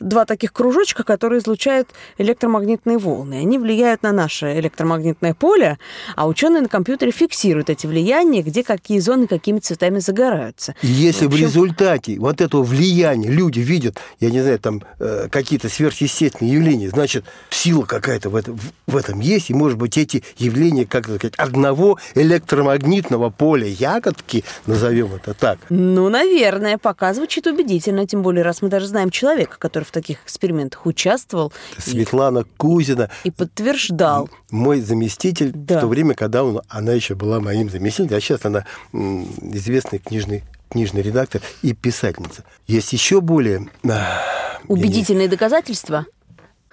два 0.00 0.24
таких 0.24 0.52
кружочка, 0.52 1.04
которые 1.04 1.40
излучают 1.40 1.90
электромагнитные 2.16 2.96
волны. 2.96 3.34
Они 3.34 3.58
влияют 3.58 4.02
на 4.02 4.12
наше 4.12 4.58
электромагнитное 4.58 5.34
поле, 5.34 5.78
а 6.16 6.26
ученые 6.26 6.62
на 6.62 6.68
компьютере 6.68 7.12
фиксируют 7.12 7.68
эти 7.68 7.86
влияния, 7.86 8.42
где 8.42 8.62
какие 8.62 8.98
зоны 9.00 9.26
какими 9.26 9.58
цветами 9.58 9.98
загораются. 9.98 10.74
И 10.82 10.86
если 10.86 11.26
в, 11.26 11.28
общем- 11.28 11.46
результате 11.46 12.18
вот 12.18 12.40
этого 12.40 12.62
влияния 12.62 13.28
люди 13.28 13.60
видят, 13.60 13.98
я 14.20 14.30
не 14.30 14.40
знаю, 14.40 14.58
там 14.58 14.82
э, 14.98 15.28
какие-то 15.30 15.68
сверхъестественные 15.68 16.54
явления, 16.54 16.88
значит, 16.88 17.24
сила 17.50 17.82
какая-то 17.82 18.21
что-то 18.22 18.30
в 18.30 18.36
этом, 18.36 18.58
в 18.86 18.96
этом 18.96 19.20
есть, 19.20 19.50
и, 19.50 19.54
может 19.54 19.78
быть, 19.78 19.98
эти 19.98 20.22
явления, 20.36 20.86
как 20.86 21.04
сказать, 21.04 21.34
одного 21.36 21.98
электромагнитного 22.14 23.30
поля 23.30 23.66
ягодки, 23.66 24.44
назовем 24.66 25.14
это 25.14 25.34
так. 25.34 25.58
Ну, 25.68 26.08
наверное, 26.08 26.78
пока 26.78 27.12
звучит 27.14 27.46
убедительно, 27.46 28.06
тем 28.06 28.22
более, 28.22 28.44
раз 28.44 28.62
мы 28.62 28.68
даже 28.68 28.86
знаем 28.86 29.10
человека, 29.10 29.56
который 29.58 29.84
в 29.84 29.90
таких 29.90 30.22
экспериментах 30.24 30.86
участвовал. 30.86 31.52
Светлана 31.78 32.44
Кузина. 32.56 33.10
И 33.24 33.30
подтверждал. 33.30 34.30
Мой 34.50 34.80
заместитель 34.80 35.50
да. 35.52 35.78
в 35.78 35.80
то 35.80 35.86
время, 35.88 36.14
когда 36.14 36.44
он, 36.44 36.60
она 36.68 36.92
еще 36.92 37.14
была 37.14 37.40
моим 37.40 37.70
заместителем, 37.70 38.16
а 38.16 38.20
сейчас 38.20 38.44
она 38.44 38.64
известный 38.92 39.98
книжный 39.98 40.44
книжный 40.70 41.02
редактор 41.02 41.42
и 41.60 41.74
писательница. 41.74 42.44
Есть 42.66 42.94
еще 42.94 43.20
более... 43.20 43.68
А, 43.86 44.22
Убедительные 44.68 45.28
доказательства? 45.28 46.06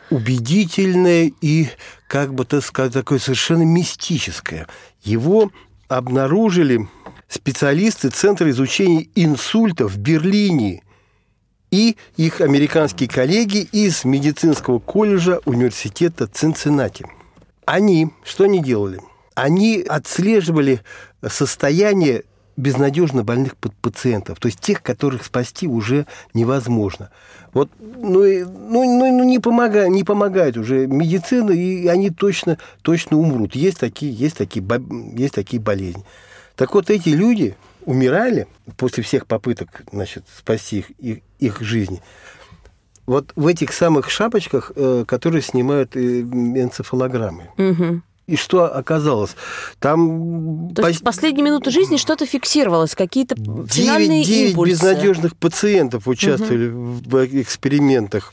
Убедительное 0.10 1.32
и, 1.42 1.68
как 2.08 2.34
бы 2.34 2.46
так 2.46 2.64
сказать, 2.64 2.94
такое 2.94 3.20
совершенно 3.20 3.64
мистическое. 3.64 4.68
Его 5.04 5.52
обнаружили 5.88 6.88
специалисты 7.28 8.10
Центра 8.10 8.50
изучения 8.50 9.08
инсульта 9.16 9.88
в 9.88 9.98
Берлине 9.98 10.84
и 11.72 11.96
их 12.18 12.42
американские 12.42 13.08
коллеги 13.08 13.60
из 13.72 14.04
медицинского 14.04 14.80
колледжа 14.80 15.40
университета 15.46 16.28
Цинциннати. 16.28 17.06
Они, 17.66 18.10
что 18.24 18.46
они 18.46 18.62
делали? 18.64 19.00
Они 19.36 19.86
отслеживали 19.88 20.82
состояние 21.28 22.24
безнадежно 22.58 23.24
больных 23.24 23.56
пациентов, 23.56 24.38
то 24.40 24.48
есть 24.48 24.60
тех, 24.60 24.84
которых 24.84 25.24
спасти 25.24 25.66
уже 25.66 26.06
невозможно. 26.34 27.10
Вот, 27.54 27.70
ну, 27.80 28.22
ну, 28.22 28.98
ну 28.99 28.99
не, 29.30 29.40
помогает, 29.40 29.90
не 29.90 30.04
помогает 30.04 30.58
уже 30.58 30.88
медицина, 30.88 31.52
и 31.52 31.88
они 31.88 32.10
точно, 32.10 32.58
точно 32.82 33.18
умрут. 33.18 33.56
Есть 33.56 33.80
такие, 33.80 34.12
есть, 34.12 34.38
такие, 34.38 34.66
есть 35.16 35.34
такие 35.34 35.62
болезни. 35.62 36.04
Так 36.56 36.74
вот, 36.74 36.90
эти 36.90 37.10
люди 37.10 37.56
умирали 37.86 38.48
после 38.78 39.04
всех 39.04 39.26
попыток 39.26 39.84
значит, 39.92 40.26
спасти 40.38 40.80
их, 40.80 40.92
их, 41.00 41.18
их 41.40 41.62
жизни. 41.62 42.02
Вот 43.06 43.32
в 43.36 43.48
этих 43.48 43.74
самых 43.74 44.10
шапочках, 44.10 44.72
э, 44.76 45.04
которые 45.08 45.42
снимают 45.42 45.96
э, 45.96 46.22
энцефалограммы. 46.22 47.50
Угу. 47.58 48.02
И 48.30 48.36
что 48.36 48.66
оказалось? 48.66 49.36
Там... 49.80 50.72
То 50.76 50.88
есть 50.88 51.02
в 51.02 51.04
последние 51.04 51.44
минуты 51.44 51.72
жизни 51.72 51.98
что-то 51.98 52.28
фиксировалось, 52.28 52.94
какие-то 52.94 53.36
финальные 53.36 54.24
9 54.24 54.50
импульсы. 54.52 54.72
безнадежных 54.72 55.36
пациентов 55.36 56.08
участвовали 56.08 56.70
угу. 56.70 57.02
в 57.04 57.26
экспериментах. 57.42 58.32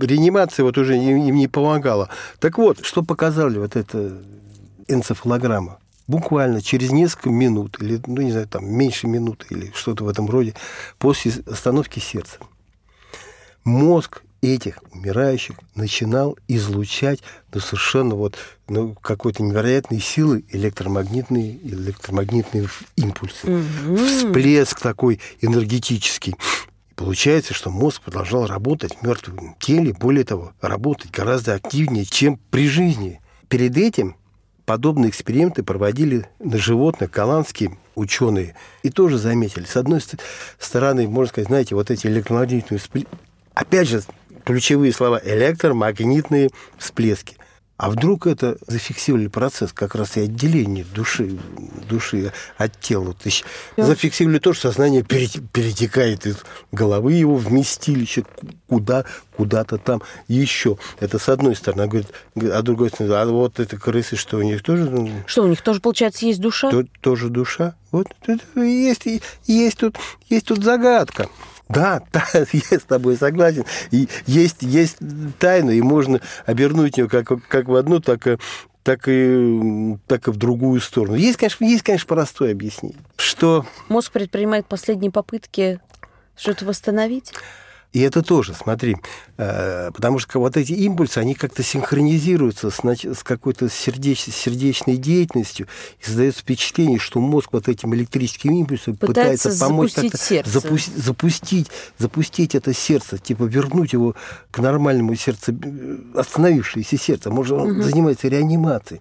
Реанимация 0.00 0.64
вот 0.64 0.76
уже 0.78 0.96
им 0.96 1.36
не 1.36 1.46
помогала. 1.46 2.08
Так 2.40 2.58
вот, 2.58 2.84
что 2.84 3.04
показали 3.04 3.58
вот 3.58 3.76
эта 3.76 4.18
энцефалограмма? 4.88 5.78
Буквально 6.08 6.60
через 6.60 6.90
несколько 6.90 7.30
минут, 7.30 7.80
или, 7.80 8.00
ну, 8.04 8.22
не 8.22 8.32
знаю, 8.32 8.48
там, 8.48 8.68
меньше 8.68 9.06
минуты, 9.06 9.46
или 9.50 9.70
что-то 9.76 10.02
в 10.02 10.08
этом 10.08 10.28
роде, 10.28 10.54
после 10.98 11.32
остановки 11.46 12.00
сердца, 12.00 12.38
мозг 13.62 14.22
этих 14.54 14.78
умирающих 14.92 15.56
начинал 15.74 16.38
излучать 16.48 17.20
ну, 17.52 17.60
совершенно 17.60 18.14
вот 18.14 18.36
ну, 18.68 18.94
какой-то 18.94 19.42
невероятной 19.42 20.00
силы 20.00 20.44
электромагнитные, 20.50 21.58
электромагнитные 21.62 22.68
импульсы. 22.96 23.46
Угу. 23.46 23.96
Всплеск 23.96 24.80
такой 24.80 25.20
энергетический. 25.40 26.34
Получается, 26.94 27.52
что 27.52 27.70
мозг 27.70 28.02
продолжал 28.02 28.46
работать 28.46 28.96
в 28.96 29.02
мертвом 29.02 29.54
теле, 29.58 29.92
более 29.92 30.24
того, 30.24 30.52
работать 30.60 31.10
гораздо 31.10 31.54
активнее, 31.54 32.06
чем 32.06 32.40
при 32.50 32.68
жизни. 32.68 33.20
Перед 33.48 33.76
этим 33.76 34.16
подобные 34.64 35.10
эксперименты 35.10 35.62
проводили 35.62 36.28
на 36.38 36.58
животных 36.58 37.10
голландские 37.10 37.78
ученые 37.94 38.56
и 38.82 38.90
тоже 38.90 39.18
заметили. 39.18 39.64
С 39.64 39.76
одной 39.76 40.00
стороны, 40.58 41.06
можно 41.06 41.30
сказать, 41.30 41.48
знаете, 41.48 41.74
вот 41.74 41.90
эти 41.90 42.06
электромагнитные 42.06 42.80
опять 43.56 43.88
же, 43.88 44.02
ключевые 44.46 44.92
слова 44.92 45.20
электромагнитные 45.22 46.50
всплески. 46.78 47.36
А 47.78 47.90
вдруг 47.90 48.26
это 48.26 48.56
зафиксировали 48.66 49.26
процесс 49.26 49.70
как 49.74 49.94
раз 49.94 50.16
и 50.16 50.20
отделение 50.20 50.86
души, 50.94 51.36
души 51.90 52.32
от 52.56 52.80
тела. 52.80 53.12
То 53.12 53.26
есть 53.26 53.44
зафиксировали 53.76 54.38
то, 54.38 54.54
что 54.54 54.68
сознание 54.68 55.02
перетекает 55.02 56.24
из 56.24 56.38
головы 56.72 57.12
его 57.12 57.36
вместилище 57.36 58.24
куда, 58.66 59.04
куда-то 59.36 59.76
там 59.76 60.00
еще. 60.26 60.78
Это 61.00 61.18
с 61.18 61.28
одной 61.28 61.54
стороны. 61.54 61.82
А, 61.82 61.86
говорит, 61.86 62.08
а 62.50 62.62
другой 62.62 62.88
стороны, 62.88 63.12
а 63.12 63.26
вот 63.26 63.60
это 63.60 63.76
крысы, 63.76 64.16
что 64.16 64.38
у 64.38 64.42
них 64.42 64.62
тоже... 64.62 64.88
Ну, 64.88 65.10
что 65.26 65.42
у 65.42 65.46
них 65.46 65.60
тоже, 65.60 65.80
получается, 65.80 66.24
есть 66.24 66.40
душа? 66.40 66.70
То, 66.70 66.84
тоже 67.02 67.28
душа. 67.28 67.74
Вот 67.90 68.06
есть, 68.54 69.02
есть, 69.46 69.78
тут, 69.78 69.96
есть 70.30 70.46
тут 70.46 70.64
загадка. 70.64 71.28
Да, 71.68 72.02
да, 72.12 72.24
я 72.52 72.78
с 72.78 72.84
тобой 72.84 73.16
согласен. 73.16 73.64
И 73.90 74.08
есть, 74.26 74.62
есть 74.62 74.98
тайна, 75.38 75.70
и 75.70 75.80
можно 75.80 76.20
обернуть 76.44 76.98
ее 76.98 77.08
как, 77.08 77.28
как 77.48 77.68
в 77.68 77.74
одну, 77.74 78.00
так 78.00 78.26
и 78.26 78.38
так 78.82 79.08
и, 79.08 79.98
так 80.06 80.28
и 80.28 80.30
в 80.30 80.36
другую 80.36 80.80
сторону. 80.80 81.16
Есть, 81.16 81.38
конечно, 81.38 81.64
есть, 81.64 81.82
конечно, 81.82 82.06
простое 82.06 82.52
объяснение. 82.52 83.00
Что... 83.16 83.66
Мозг 83.88 84.12
предпринимает 84.12 84.66
последние 84.66 85.10
попытки 85.10 85.80
что-то 86.36 86.66
восстановить? 86.66 87.32
И 87.96 88.00
это 88.00 88.22
тоже, 88.22 88.52
смотри, 88.52 88.98
э, 89.38 89.90
потому 89.90 90.18
что 90.18 90.38
вот 90.38 90.58
эти 90.58 90.72
импульсы, 90.72 91.16
они 91.16 91.34
как-то 91.34 91.62
синхронизируются 91.62 92.68
с, 92.68 92.80
с 92.84 93.22
какой-то 93.22 93.70
сердеч, 93.70 94.20
сердечной 94.20 94.98
деятельностью, 94.98 95.66
и 95.98 96.04
создается 96.04 96.42
впечатление, 96.42 96.98
что 96.98 97.20
мозг 97.20 97.48
вот 97.52 97.68
этим 97.68 97.94
электрическим 97.94 98.52
импульсом 98.52 98.96
пытается, 98.96 99.48
пытается 99.48 99.64
помочь 99.64 99.94
запустить. 99.94 100.44
Запу- 100.44 101.00
запустить, 101.02 101.68
запустить 101.96 102.54
это 102.54 102.74
сердце, 102.74 103.16
типа 103.16 103.44
вернуть 103.44 103.94
его 103.94 104.14
к 104.50 104.58
нормальному 104.58 105.14
сердцу, 105.14 105.54
э, 105.54 105.96
остановившееся 106.16 106.98
сердце. 106.98 107.30
Может, 107.30 107.52
он 107.54 107.70
угу. 107.70 107.82
занимается 107.82 108.28
реанимацией 108.28 109.00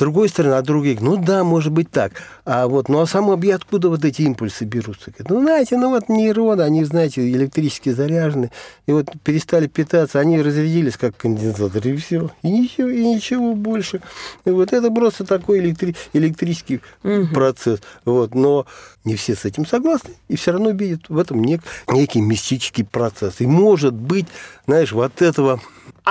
другой 0.00 0.28
стороны, 0.28 0.54
а 0.54 0.62
других, 0.62 1.00
ну 1.00 1.16
да, 1.16 1.44
может 1.44 1.72
быть 1.72 1.90
так. 1.90 2.12
А 2.44 2.66
вот, 2.66 2.88
ну 2.88 3.00
а 3.00 3.06
само 3.06 3.38
откуда 3.52 3.88
вот 3.88 4.04
эти 4.04 4.22
импульсы 4.22 4.64
берутся? 4.64 5.12
Ну, 5.28 5.40
знаете, 5.42 5.76
ну 5.76 5.90
вот 5.90 6.08
нейроны, 6.08 6.62
они, 6.62 6.84
знаете, 6.84 7.30
электрически 7.30 7.90
заряжены, 7.90 8.50
и 8.86 8.92
вот 8.92 9.06
перестали 9.22 9.66
питаться, 9.66 10.18
они 10.18 10.40
разрядились 10.40 10.96
как 10.96 11.16
конденсаторы, 11.16 11.90
и 11.90 11.96
все. 11.96 12.30
И 12.42 12.50
ничего, 12.50 12.88
и 12.88 13.04
ничего 13.04 13.54
больше. 13.54 14.00
И 14.44 14.50
вот 14.50 14.72
это 14.72 14.90
просто 14.90 15.24
такой 15.24 15.60
электри- 15.60 15.96
электрический 16.12 16.80
угу. 17.04 17.28
процесс. 17.32 17.80
Вот, 18.04 18.34
но 18.34 18.66
не 19.04 19.14
все 19.14 19.34
с 19.34 19.44
этим 19.44 19.66
согласны, 19.66 20.14
и 20.28 20.36
все 20.36 20.52
равно 20.52 20.70
видят 20.70 21.08
в 21.08 21.18
этом 21.18 21.42
нек- 21.42 21.64
некий 21.88 22.20
мистический 22.20 22.84
процесс. 22.84 23.40
И 23.40 23.46
может 23.46 23.94
быть, 23.94 24.26
знаешь, 24.66 24.92
вот 24.92 25.22
этого 25.22 25.60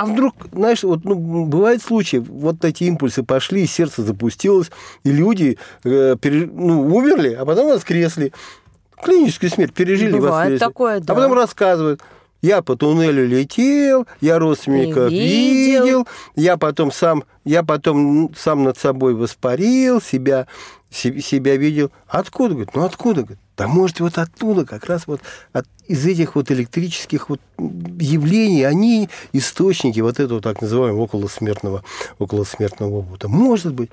а 0.00 0.06
вдруг, 0.06 0.34
знаешь, 0.50 0.82
вот 0.82 1.04
ну, 1.04 1.44
бывает 1.44 1.82
случаи, 1.82 2.16
вот 2.16 2.64
эти 2.64 2.84
импульсы 2.84 3.22
пошли, 3.22 3.66
сердце 3.66 4.02
запустилось, 4.02 4.70
и 5.04 5.12
люди 5.12 5.58
э, 5.84 6.16
пере, 6.18 6.48
ну, 6.50 6.86
умерли, 6.86 7.34
а 7.34 7.44
потом 7.44 7.68
воскресли. 7.68 8.32
Клиническую 9.04 9.50
смерть 9.50 9.74
пережили, 9.74 10.12
Бывает 10.12 10.52
воскресли. 10.52 10.58
такое, 10.58 11.00
да. 11.00 11.12
А 11.12 11.16
потом 11.16 11.34
рассказывают. 11.34 12.00
Я 12.40 12.62
по 12.62 12.76
туннелю 12.76 13.26
летел, 13.26 14.06
я 14.22 14.38
родственников 14.38 15.10
видел. 15.10 15.84
видел, 15.84 16.08
я 16.34 16.56
потом 16.56 16.90
сам, 16.90 17.24
я 17.44 17.62
потом 17.62 18.32
сам 18.34 18.64
над 18.64 18.78
собой 18.78 19.12
воспарил, 19.14 20.00
себя, 20.00 20.46
себя 20.90 21.56
видел. 21.56 21.90
Откуда? 22.08 22.54
Говорит, 22.54 22.74
ну 22.74 22.84
откуда? 22.84 23.20
Говорит, 23.20 23.38
да 23.60 23.68
может 23.68 24.00
вот 24.00 24.16
оттуда, 24.16 24.64
как 24.64 24.86
раз 24.86 25.06
вот 25.06 25.20
от, 25.52 25.66
из 25.86 26.06
этих 26.06 26.34
вот 26.34 26.50
электрических 26.50 27.28
вот 27.28 27.42
явлений, 27.58 28.64
они 28.64 29.10
источники 29.34 30.00
вот 30.00 30.18
этого 30.18 30.40
так 30.40 30.62
называемого 30.62 31.02
околосмертного, 31.02 31.84
околосмертного 32.18 32.90
опыта. 32.90 33.28
Может 33.28 33.74
быть. 33.74 33.90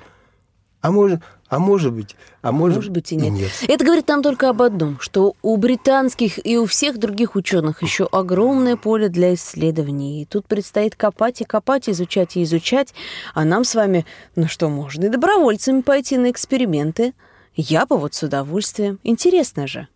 А 0.79 0.91
может, 0.91 1.19
а 1.49 1.59
может 1.59 1.91
быть, 1.91 2.15
а 2.41 2.53
может, 2.53 2.77
может 2.77 2.91
быть 2.93 3.11
и 3.11 3.17
нет. 3.17 3.33
нет. 3.33 3.51
Это 3.67 3.83
говорит 3.83 4.07
нам 4.07 4.23
только 4.23 4.47
об 4.47 4.61
одном, 4.61 5.01
что 5.01 5.33
у 5.41 5.57
британских 5.57 6.45
и 6.45 6.57
у 6.57 6.65
всех 6.65 6.97
других 6.97 7.35
ученых 7.35 7.83
еще 7.83 8.07
огромное 8.09 8.77
поле 8.77 9.09
для 9.09 9.33
исследований. 9.33 10.21
И 10.21 10.25
тут 10.25 10.45
предстоит 10.45 10.95
копать 10.95 11.41
и 11.41 11.43
копать, 11.43 11.89
изучать 11.89 12.37
и 12.37 12.43
изучать. 12.43 12.93
А 13.33 13.43
нам 13.43 13.65
с 13.65 13.75
вами, 13.75 14.05
ну 14.37 14.47
что, 14.47 14.69
можно 14.69 15.05
и 15.05 15.09
добровольцами 15.09 15.81
пойти 15.81 16.15
на 16.15 16.31
эксперименты. 16.31 17.13
Я 17.57 17.85
бы 17.85 17.97
вот 17.97 18.13
с 18.13 18.21
удовольствием. 18.23 18.99
Интересно 19.03 19.67
же. 19.67 19.87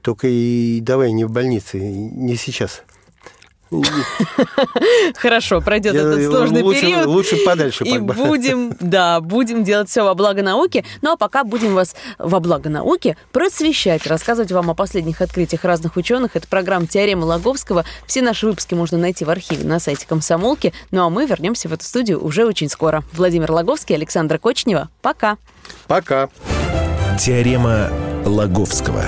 Только 0.00 0.26
и 0.26 0.80
давай 0.80 1.12
не 1.12 1.24
в 1.24 1.30
больнице, 1.30 1.78
не 1.78 2.36
сейчас. 2.36 2.82
Хорошо, 5.16 5.60
пройдет 5.60 5.94
этот 5.94 6.24
сложный 6.24 6.62
лучше- 6.62 6.80
период. 6.80 7.06
лучше 7.06 7.36
подальше 7.44 7.84
И 7.84 7.98
будем, 7.98 8.76
да, 8.80 9.20
будем 9.20 9.64
делать 9.64 9.88
все 9.88 10.04
во 10.04 10.14
благо 10.14 10.42
науки. 10.42 10.84
Ну 11.02 11.12
а 11.12 11.16
пока 11.16 11.44
будем 11.44 11.74
вас 11.74 11.96
во 12.18 12.40
благо 12.40 12.70
науки 12.70 13.16
просвещать, 13.32 14.06
рассказывать 14.06 14.52
вам 14.52 14.70
о 14.70 14.74
последних 14.74 15.20
открытиях 15.20 15.64
разных 15.64 15.96
ученых. 15.96 16.36
Это 16.36 16.46
программа 16.46 16.86
«Теорема 16.86 17.24
Логовского». 17.24 17.84
Все 18.06 18.22
наши 18.22 18.46
выпуски 18.46 18.74
можно 18.74 18.96
найти 18.98 19.24
в 19.24 19.30
архиве 19.30 19.66
на 19.66 19.80
сайте 19.80 20.06
Комсомолки. 20.06 20.72
Ну 20.90 21.02
а 21.04 21.10
мы 21.10 21.26
вернемся 21.26 21.68
в 21.68 21.72
эту 21.72 21.84
студию 21.84 22.24
уже 22.24 22.44
очень 22.46 22.68
скоро. 22.68 23.02
Владимир 23.12 23.50
Логовский, 23.50 23.94
Александра 23.96 24.38
Кочнева. 24.38 24.88
Пока. 25.02 25.36
Пока. 25.88 26.28
Теорема 27.18 27.90
Лаговского. 28.24 29.04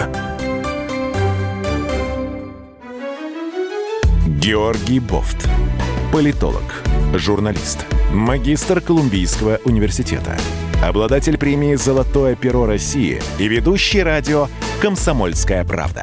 Георгий 4.26 5.00
Бофт. 5.00 5.48
Политолог, 6.12 6.84
журналист, 7.14 7.84
магистр 8.12 8.80
Колумбийского 8.80 9.58
университета, 9.64 10.38
обладатель 10.84 11.36
премии 11.36 11.74
«Золотое 11.74 12.36
перо 12.36 12.66
России» 12.66 13.20
и 13.40 13.48
ведущий 13.48 14.04
радио 14.04 14.46
«Комсомольская 14.80 15.64
правда». 15.64 16.02